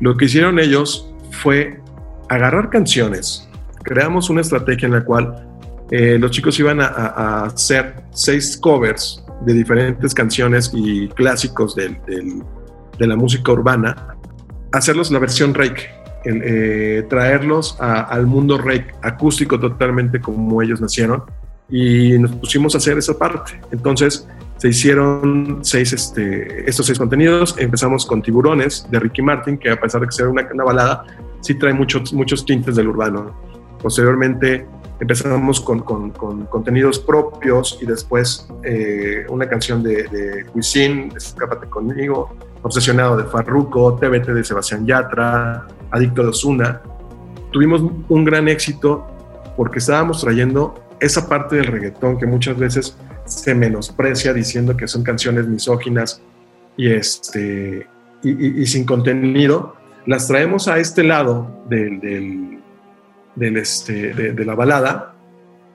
Lo 0.00 0.16
que 0.16 0.24
hicieron 0.24 0.58
ellos 0.58 1.14
fue 1.30 1.80
agarrar 2.28 2.70
canciones 2.70 3.48
creamos 3.86 4.28
una 4.28 4.40
estrategia 4.40 4.86
en 4.86 4.92
la 4.92 5.04
cual 5.04 5.48
eh, 5.90 6.18
los 6.18 6.32
chicos 6.32 6.58
iban 6.58 6.80
a, 6.80 7.44
hacer 7.44 7.94
seis 8.10 8.56
covers 8.56 9.24
de 9.42 9.54
diferentes 9.54 10.12
canciones 10.12 10.70
y 10.74 11.08
clásicos 11.08 11.76
de 11.76 11.96
la 12.98 13.16
música 13.16 13.52
urbana, 13.52 14.16
hacerlos 14.72 15.10
la 15.10 15.20
versión 15.20 15.54
rake, 15.54 15.88
eh, 16.24 17.06
traerlos 17.08 17.76
al 17.80 18.26
mundo 18.26 18.58
rake 18.58 18.92
acústico 19.02 19.60
totalmente 19.60 20.20
como 20.20 20.60
ellos 20.60 20.80
nacieron 20.80 21.22
y 21.68 22.18
nos 22.18 22.32
pusimos 22.32 22.74
a 22.74 22.78
hacer 22.78 22.98
esa 22.98 23.16
parte. 23.16 23.60
Entonces 23.70 24.26
se 24.56 24.68
hicieron 24.68 25.60
seis, 25.62 25.92
este, 25.92 26.68
estos 26.68 26.86
seis 26.86 26.98
contenidos. 26.98 27.54
Empezamos 27.58 28.04
con 28.06 28.22
Tiburones 28.22 28.88
de 28.90 28.98
Ricky 28.98 29.22
Martin, 29.22 29.56
que 29.56 29.70
a 29.70 29.80
pesar 29.80 30.00
de 30.00 30.08
que 30.08 30.12
sea 30.12 30.28
una, 30.28 30.48
una 30.52 30.64
balada, 30.64 31.04
sí 31.40 31.54
trae 31.54 31.72
muchos, 31.72 32.12
muchos 32.12 32.44
tintes 32.44 32.74
del 32.74 32.88
urbano. 32.88 33.45
Posteriormente 33.86 34.66
empezamos 34.98 35.60
con, 35.60 35.78
contenidos 35.80 36.98
propios 36.98 37.78
y 37.80 37.86
después 37.86 38.48
eh, 38.64 39.24
una 39.28 39.48
canción 39.48 39.80
de, 39.80 40.08
de 40.08 40.44
Wisin, 40.52 41.12
Escápate 41.16 41.68
conmigo, 41.68 42.34
Obsesionado 42.62 43.16
de 43.16 43.22
Farruko, 43.22 43.94
TBT 43.94 44.30
de 44.30 44.42
Sebastián 44.42 44.84
Yatra, 44.84 45.68
Adicto 45.92 46.24
de 46.24 46.30
Osuna. 46.30 46.82
Tuvimos 47.52 47.80
un 48.08 48.24
gran 48.24 48.48
éxito 48.48 49.06
porque 49.56 49.78
estábamos 49.78 50.20
trayendo 50.20 50.74
esa 50.98 51.28
parte 51.28 51.54
del 51.54 51.66
reggaetón 51.66 52.18
que 52.18 52.26
muchas 52.26 52.58
veces 52.58 52.98
se 53.24 53.54
menosprecia 53.54 54.32
diciendo 54.32 54.76
que 54.76 54.88
son 54.88 55.04
canciones 55.04 55.46
misóginas 55.46 56.20
y, 56.76 56.90
este, 56.90 57.86
y, 58.24 58.66
sin 58.66 58.84
contenido, 58.84 59.76
las 60.06 60.26
traemos 60.26 60.66
a 60.66 60.76
este 60.80 61.04
lado 61.04 61.62
del 61.68 62.55
este, 63.38 64.14
de, 64.14 64.44
la 64.44 64.54
balada 64.54 65.14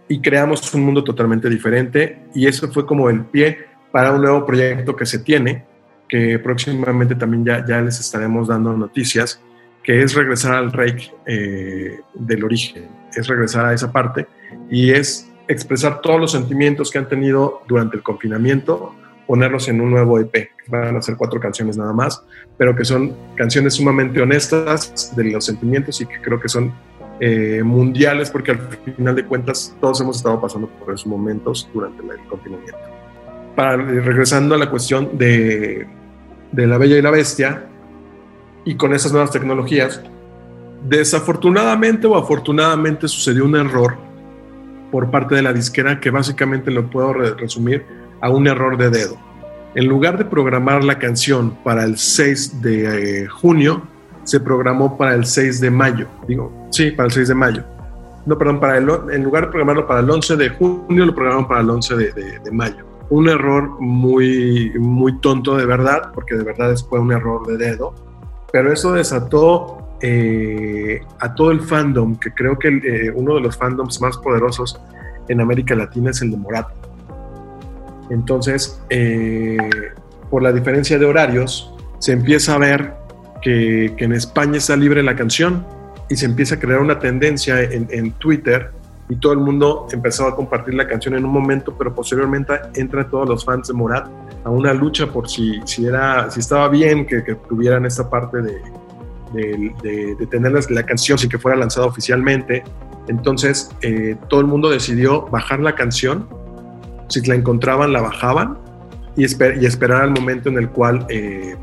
y 0.08 0.19
creamos 0.21 0.74
un 0.74 0.84
mundo 0.84 1.04
totalmente 1.04 1.50
diferente 1.50 2.24
y 2.34 2.47
eso 2.47 2.71
fue 2.71 2.86
como 2.86 3.10
el 3.10 3.26
pie 3.26 3.60
para 3.91 4.12
un 4.12 4.21
nuevo 4.21 4.45
proyecto 4.45 4.95
que 4.95 5.06
se 5.06 5.19
tiene, 5.19 5.65
que 6.08 6.39
próximamente 6.39 7.15
también 7.15 7.45
ya, 7.45 7.65
ya 7.65 7.82
les 7.82 8.00
estaremos 8.00 8.47
dando 8.47 8.76
noticias, 8.76 9.41
que 9.84 10.02
es 10.02 10.13
regresar 10.13 10.56
al 10.56 10.71
reiki 10.71 11.12
eh, 11.26 12.00
del 12.13 12.43
origen, 12.43 12.88
es 13.15 13.28
regresar 13.28 13.65
a 13.65 13.74
esa 13.74 13.91
parte 13.91 14.28
y 14.69 14.91
es 14.91 15.30
expresar 15.47 16.02
todos 16.02 16.19
los 16.19 16.32
sentimientos 16.32 16.91
que 16.91 16.97
han 16.97 17.08
tenido 17.08 17.62
durante 17.67 17.97
el 17.97 18.04
confinamiento, 18.04 18.95
ponerlos 19.28 19.67
en 19.67 19.82
un 19.82 19.91
nuevo 19.91 20.19
EP. 20.19 20.50
Van 20.67 20.95
a 20.95 21.02
ser 21.02 21.15
cuatro 21.15 21.39
canciones 21.39 21.78
nada 21.78 21.93
más, 21.93 22.24
pero 22.58 22.76
que 22.76 22.86
son 22.86 23.15
canciones 23.36 23.76
sumamente 23.76 24.21
honestas 24.21 25.13
de 25.15 25.26
los 25.26 25.45
sentimientos 25.45 26.00
y 26.02 26.06
que 26.06 26.21
creo 26.21 26.39
que 26.39 26.50
son 26.50 26.74
eh, 27.24 27.62
mundiales 27.64 28.32
porque 28.32 28.50
al 28.50 28.60
final 28.96 29.16
de 29.16 29.24
cuentas 29.24 29.78
todos 29.80 30.02
hemos 30.02 30.18
estado 30.18 30.42
pasando 30.42 30.68
por 30.68 30.92
esos 30.92 31.06
momentos 31.06 31.70
durante 31.72 32.02
el 32.02 32.20
confinamiento. 32.28 32.80
Para, 33.56 33.78
regresando 33.78 34.56
a 34.56 34.58
la 34.58 34.72
cuestión 34.72 35.16
de, 35.20 35.88
de 36.52 36.66
La 36.66 36.80
Bella 36.80 36.98
y 36.98 37.02
la 37.04 37.12
Bestia 37.12 37.68
y 38.66 38.74
con 38.74 38.96
esas 38.96 39.12
nuevas 39.12 39.30
tecnologías, 39.30 40.02
desafortunadamente 40.90 42.08
o 42.08 42.18
afortunadamente 42.18 43.08
sucedió 43.08 43.46
un 43.46 43.56
error 43.56 43.98
por 44.92 45.12
parte 45.12 45.36
de 45.36 45.44
la 45.44 45.54
disquera 45.54 46.00
que 46.00 46.10
básicamente 46.10 46.72
lo 46.72 46.90
puedo 46.90 47.14
resumir 47.14 47.86
a 48.20 48.32
un 48.32 48.48
error 48.48 48.78
de 48.78 48.90
dedo. 48.90 49.16
En 49.76 49.86
lugar 49.86 50.18
de 50.18 50.26
programar 50.26 50.84
la 50.84 50.98
canción 50.98 51.56
para 51.64 51.84
el 51.84 52.00
6 52.00 52.64
de 52.64 53.26
eh, 53.26 53.28
junio, 53.28 53.84
se 54.24 54.40
programó 54.40 54.98
para 54.98 55.16
el 55.16 55.26
6 55.26 55.62
de 55.62 55.72
mayo. 55.72 56.08
Digo, 56.28 56.52
sí, 56.70 56.92
para 56.92 57.08
el 57.08 57.14
6 57.14 57.28
de 57.30 57.36
mayo. 57.36 57.64
No, 58.26 58.38
perdón, 58.38 58.60
para 58.60 58.78
el, 58.78 58.90
en 59.12 59.24
lugar 59.24 59.46
de 59.46 59.50
programarlo 59.50 59.88
para 59.88 60.02
el 60.02 60.10
11 60.10 60.38
de 60.38 60.50
junio, 60.50 61.06
lo 61.06 61.16
programaron 61.16 61.48
para 61.48 61.62
el 61.62 61.70
11 61.70 61.96
de, 61.96 62.52
mayo. 62.52 62.86
Un 63.10 63.28
error 63.30 63.80
muy, 63.80 64.72
muy 64.78 65.18
tonto 65.20 65.58
de 65.58 65.66
verdad, 65.66 66.12
porque 66.14 66.36
de 66.36 66.44
verdad 66.44 66.76
fue 66.90 67.00
un 67.00 67.12
error 67.12 67.46
de 67.48 67.58
dedo. 67.58 67.94
Pero 68.52 68.72
eso 68.72 68.94
desató 68.94 69.98
eh, 70.02 71.02
a 71.20 71.34
todo 71.34 71.52
el 71.52 71.62
fandom, 71.62 72.16
que 72.16 72.32
creo 72.32 72.60
que 72.60 72.68
eh, 72.70 73.12
uno 73.14 73.36
de 73.36 73.42
los 73.42 73.58
fandoms 73.58 74.00
más 74.02 74.18
poderosos 74.18 74.80
en 75.28 75.42
América 75.42 75.74
Latina 75.76 76.12
es 76.12 76.22
el 76.22 76.32
de 76.32 76.38
Morat. 76.38 76.68
Entonces, 78.12 78.82
eh, 78.90 79.58
por 80.30 80.44
la 80.44 80.52
diferencia 80.52 81.00
de 81.00 81.06
horarios, 81.06 81.74
se 82.00 82.12
empieza 82.12 82.56
a 82.56 82.58
ver 82.58 82.94
que, 83.42 83.94
en 83.98 84.14
España 84.14 84.58
está 84.58 84.76
libre 84.76 85.04
la 85.04 85.16
canción 85.16 85.66
y 86.10 86.16
se 86.16 86.26
empieza 86.26 86.56
a 86.56 86.60
crear 86.60 86.80
una 86.80 87.00
tendencia 87.00 87.62
en, 87.62 88.12
Twitter 88.14 88.72
y 89.10 89.16
todo 89.16 89.34
el 89.34 89.40
mundo 89.40 89.88
empezó 89.92 90.28
a 90.28 90.36
compartir 90.36 90.74
la 90.74 90.88
canción 90.88 91.16
en 91.16 91.26
un 91.26 91.32
momento, 91.32 91.76
pero 91.78 91.94
posteriormente 91.94 92.54
entran 92.76 93.10
todos 93.10 93.28
los 93.28 93.44
fans 93.44 93.68
de 93.68 93.74
Morat 93.74 94.08
a 94.44 94.50
una 94.50 94.74
lucha 94.74 95.08
por 95.08 95.30
si, 95.30 95.60
si, 95.66 95.86
era, 95.86 96.30
si 96.30 96.40
estaba 96.40 96.68
bien 96.70 97.06
que, 97.06 97.22
tuvieran 97.48 97.86
esta 97.86 98.10
parte 98.10 98.42
de, 98.42 98.62
de, 99.34 100.28
tener 100.28 100.52
la 100.70 100.84
canción 100.84 101.18
sin 101.18 101.30
que 101.30 101.38
fuera 101.38 101.58
lanzada 101.58 101.88
oficialmente. 101.88 102.64
Entonces 103.08 103.70
eh, 103.82 104.16
todo 104.30 104.42
el 104.42 104.48
mundo 104.48 104.70
decidió 104.70 105.24
bajar 105.28 105.60
la 105.60 105.76
canción, 105.76 106.28
si 107.10 107.22
la 107.22 107.36
encontraban 107.36 107.92
la 107.92 108.02
bajaban 108.02 108.58
y, 109.16 109.24
y 109.24 109.66
esperar 109.66 110.04
al 110.04 110.12
momento 110.12 110.50
en 110.50 110.58
el 110.58 110.70
cual 110.70 111.06
eh, 111.10 111.56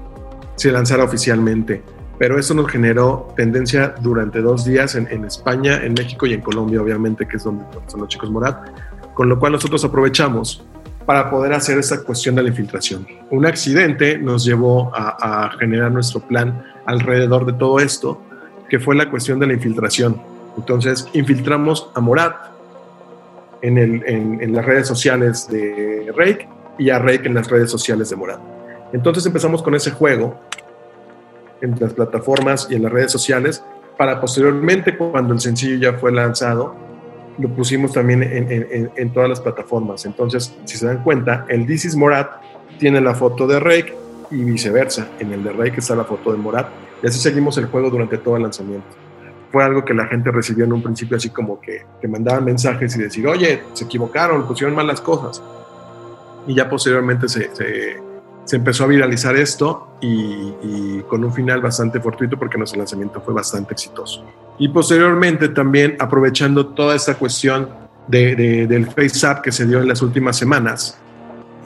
se 0.59 0.73
lanzara 0.73 1.05
oficialmente. 1.05 1.83
Pero 2.19 2.39
eso 2.39 2.53
nos 2.53 2.69
generó 2.69 3.33
tendencia 3.37 3.95
durante 4.01 4.41
dos 4.41 4.65
días 4.65 4.97
en, 4.97 5.25
España, 5.25 5.77
en 5.85 5.95
México 5.95 6.27
y 6.27 6.35
en 6.35 6.41
Colombia, 6.41 6.83
obviamente, 6.83 7.27
que 7.29 7.37
es 7.37 7.45
donde 7.45 7.65
son 7.87 8.01
los 8.01 8.09
chicos 8.09 8.29
Morat, 8.29 8.71
con 9.15 9.29
lo 9.29 9.39
cual 9.39 9.53
nosotros 9.53 9.85
aprovechamos 9.85 10.65
para 11.07 11.31
poder 11.31 11.53
hacer 11.53 11.79
esta 11.79 12.03
cuestión 12.03 12.35
de 12.35 12.43
la 12.43 12.49
infiltración. 12.49 13.07
Un 13.31 13.47
accidente 13.47 14.19
nos 14.19 14.45
llevó 14.45 14.91
a, 14.95 15.51
generar 15.61 15.93
nuestro 15.93 16.21
plan 16.21 16.65
alrededor 16.87 17.47
de 17.47 17.53
todo 17.53 17.79
esto, 17.79 18.21
que 18.69 18.81
fue 18.81 18.97
la 18.97 19.09
cuestión 19.09 19.39
de 19.39 19.47
la 19.47 19.53
infiltración. 19.53 20.21
Entonces, 20.57 21.07
infiltramos 21.13 21.89
a 21.95 22.01
Morat 22.01 22.35
en, 23.63 23.79
el, 23.79 24.03
en, 24.07 24.43
en 24.43 24.53
las 24.53 24.65
redes 24.65 24.89
sociales 24.89 25.49
de 25.49 26.13
Rake 26.17 26.49
y 26.79 26.91
a 26.91 26.99
Rake 26.99 27.29
en 27.29 27.35
las 27.35 27.49
redes 27.49 27.71
sociales 27.71 28.11
de 28.11 28.17
Morat. 28.17 28.58
Entonces 28.93 29.27
empezamos 29.27 29.63
con 29.63 29.75
ese 29.75 29.91
juego 29.91 30.39
en 31.61 31.77
las 31.79 31.93
plataformas 31.93 32.69
y 32.71 32.77
en 32.77 32.83
las 32.85 32.93
redes 32.93 33.13
sociales 33.13 33.63
para 33.99 34.21
posteriormente, 34.21 34.97
cuando 34.97 35.35
el 35.35 35.41
sencillo 35.41 35.77
ya 35.77 35.99
fue 35.99 36.13
lanzado, 36.13 36.73
lo 37.37 37.49
pusimos 37.49 37.93
también 37.93 38.23
en, 38.23 39.13
todas 39.13 39.29
las 39.29 39.41
plataformas. 39.41 40.07
Entonces, 40.07 40.55
si 40.65 40.77
se 40.77 40.87
dan 40.87 41.03
cuenta, 41.03 41.45
el 41.49 41.67
This 41.67 41.87
is 41.87 41.97
Morat 41.97 42.31
tiene 42.79 43.01
la 43.01 43.15
foto 43.15 43.49
de 43.49 43.59
Rake 43.59 43.93
y 44.31 44.45
viceversa. 44.45 45.09
En 45.19 45.33
el 45.33 45.43
de 45.43 45.53
Rake 45.53 45.79
está 45.79 45.97
la 45.97 46.05
foto 46.05 46.31
de 46.31 46.39
Morat. 46.39 46.69
Y 47.03 47.09
así 47.09 47.19
seguimos 47.19 47.59
el 47.59 47.67
juego 47.67 47.91
durante 47.91 48.19
todo 48.19 48.37
el 48.37 48.43
lanzamiento. 48.45 48.87
Fue 49.51 49.65
algo 49.65 49.85
que 49.85 49.95
la 49.95 50.07
gente 50.07 50.31
recibió 50.31 50.65
en 50.65 50.75
un 50.75 50.83
principio 50.83 51.17
así 51.17 51.31
como 51.31 51.61
que 51.61 51.85
te 52.01 52.07
mandaban 52.07 52.45
mensajes 52.45 52.95
y 52.97 53.01
decir, 53.01 53.27
oye, 53.27 53.63
se 53.73 53.85
equivocaron, 53.85 54.47
pusieron 54.47 54.77
mal 54.77 54.87
las 54.87 55.01
cosas. 55.01 55.43
Y 56.47 56.55
ya 56.55 56.69
posteriormente 56.69 57.29
se 57.29 57.51
se 58.49 58.57
empezó 58.57 58.85
a 58.85 58.87
viralizar 58.87 59.37
esto 59.37 59.99
y, 60.01 61.03
con 61.03 61.23
un 61.23 61.35
final 61.35 61.61
bastante 61.61 62.01
fortuito 62.01 62.39
porque 62.39 62.57
nuestro 62.57 62.79
lanzamiento 62.79 63.21
fue 63.21 63.35
bastante 63.35 63.75
exitoso. 63.75 64.25
Y 64.59 64.69
posteriormente 64.69 65.51
también 65.51 65.97
aprovechando 65.99 66.69
toda 66.69 66.97
esta 66.97 67.15
cuestión 67.15 67.69
de, 68.07 68.67
del 68.67 68.87
Face 68.87 69.27
Up 69.27 69.43
que 69.43 69.53
se 69.53 69.67
dio 69.67 69.81
en 69.81 69.89
las 69.89 70.01
últimas 70.01 70.39
semanas 70.39 70.99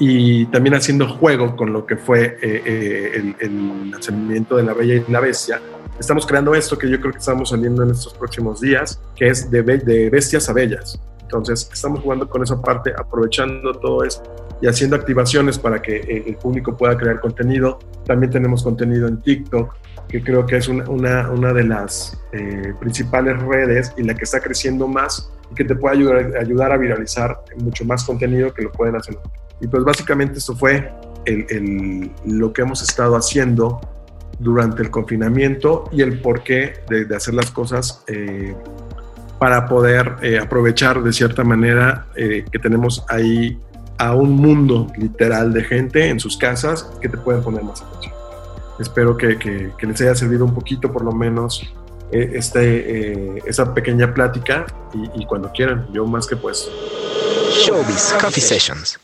y 0.01 0.47
también 0.47 0.75
haciendo 0.75 1.09
juego 1.09 1.55
con 1.55 1.73
lo 1.73 1.87
que 1.87 1.97
fue 1.97 2.37
eh, 2.43 2.63
eh, 2.67 3.35
el, 3.39 3.91
lanzamiento 3.93 4.57
de 4.57 4.65
La 4.65 4.75
Bella 4.75 5.05
y 5.07 5.13
la 5.13 5.21
Bestia, 5.21 5.61
estamos 6.01 6.27
creando 6.27 6.53
esto 6.53 6.77
que 6.77 6.91
yo 6.91 6.99
creo 6.99 7.13
que 7.13 7.19
estamos 7.19 7.51
saliendo 7.51 7.85
en 7.85 7.91
estos 7.91 8.13
próximos 8.15 8.61
días, 8.61 9.01
que 9.15 9.29
es 9.29 9.49
de, 9.53 9.63
de 9.63 10.11
bestias 10.11 10.49
a 10.49 10.53
bellas. 10.53 11.01
Entonces, 11.33 11.71
estamos 11.73 12.01
jugando 12.01 12.29
con 12.29 12.43
esa 12.43 12.61
parte, 12.61 12.93
aprovechando 12.95 13.73
todo 13.73 14.05
esto 14.05 14.23
y 14.61 14.67
haciendo 14.67 14.97
activaciones 14.97 15.59
para 15.59 15.81
que 15.81 15.97
eh, 15.97 16.25
el 16.27 16.37
público 16.37 16.77
pueda 16.77 16.95
crear 16.95 17.21
contenido. 17.21 17.79
También 18.05 18.31
tenemos 18.31 18.63
contenido 18.63 19.09
en 19.09 19.23
TikTok, 19.23 19.75
que 20.09 20.23
creo 20.23 20.45
que 20.45 20.59
es 20.59 20.69
una, 20.69 21.53
de 21.55 21.65
las 21.65 22.23
eh, 22.33 22.75
principales 22.79 23.41
redes 23.43 23.95
y 23.97 24.03
la 24.03 24.15
que 24.15 24.25
está 24.25 24.41
creciendo 24.41 24.87
más 24.87 25.33
y 25.51 25.55
que 25.55 25.65
te 25.65 25.75
puede 25.75 25.97
ayudar, 26.39 26.71
a 26.71 26.77
viralizar 26.77 27.41
mucho 27.57 27.87
más 27.87 28.05
contenido 28.05 28.53
que 28.53 28.63
lo 28.63 28.71
pueden 28.71 28.97
hacer. 28.97 29.19
Y 29.59 29.69
pues 29.69 29.85
básicamente 29.85 30.39
esto 30.39 30.55
fue 30.55 30.93
lo 32.27 32.53
que 32.53 32.61
hemos 32.61 32.83
estado 32.83 33.17
haciendo 33.17 33.81
durante 34.39 34.83
el 34.83 34.91
confinamiento 34.91 35.89
y 35.93 36.03
el 36.03 36.21
porqué 36.21 36.75
de, 36.91 37.07
de 37.07 37.17
hacer 37.17 37.33
las 37.33 37.51
cosas 37.51 38.05
eh, 38.07 38.55
para 39.43 39.67
poder 39.67 40.19
eh, 40.23 40.39
aprovechar 40.39 41.03
de 41.03 41.13
cierta 41.13 41.43
manera 41.43 42.07
eh, 42.15 42.45
que 42.49 42.61
tenemos 42.61 43.05
ahí 43.09 43.59
a 43.99 44.15
un 44.15 44.37
mundo 44.37 44.87
literal 44.97 45.53
de 45.53 45.65
gente 45.65 46.11
en 46.11 46.21
sus 46.21 46.37
casas 46.37 46.89
que 47.01 47.09
te 47.09 47.19
pueden 47.19 47.43
poner 47.43 47.65
más 47.65 47.83
atención. 47.83 48.15
Espero 48.79 49.17
que, 49.17 49.37
que, 49.37 49.85
les 49.85 50.01
haya 50.01 50.15
servido 50.15 50.45
un 50.45 50.55
poquito 50.55 50.93
por 50.93 51.03
lo 51.03 51.11
menos 51.11 51.75
eh, 52.13 52.35
este, 52.35 53.39
esa 53.49 53.75
pequeña 53.75 54.15
plática 54.15 54.65
y, 54.95 55.23
y, 55.23 55.27
cuando 55.27 55.51
quieran, 55.51 55.89
yo 55.93 56.07
más 56.07 56.29
que 56.29 56.37
puesto. 56.37 56.71
Showbiz 57.67 58.15
Coffee 58.21 58.41
Sessions. 58.41 59.01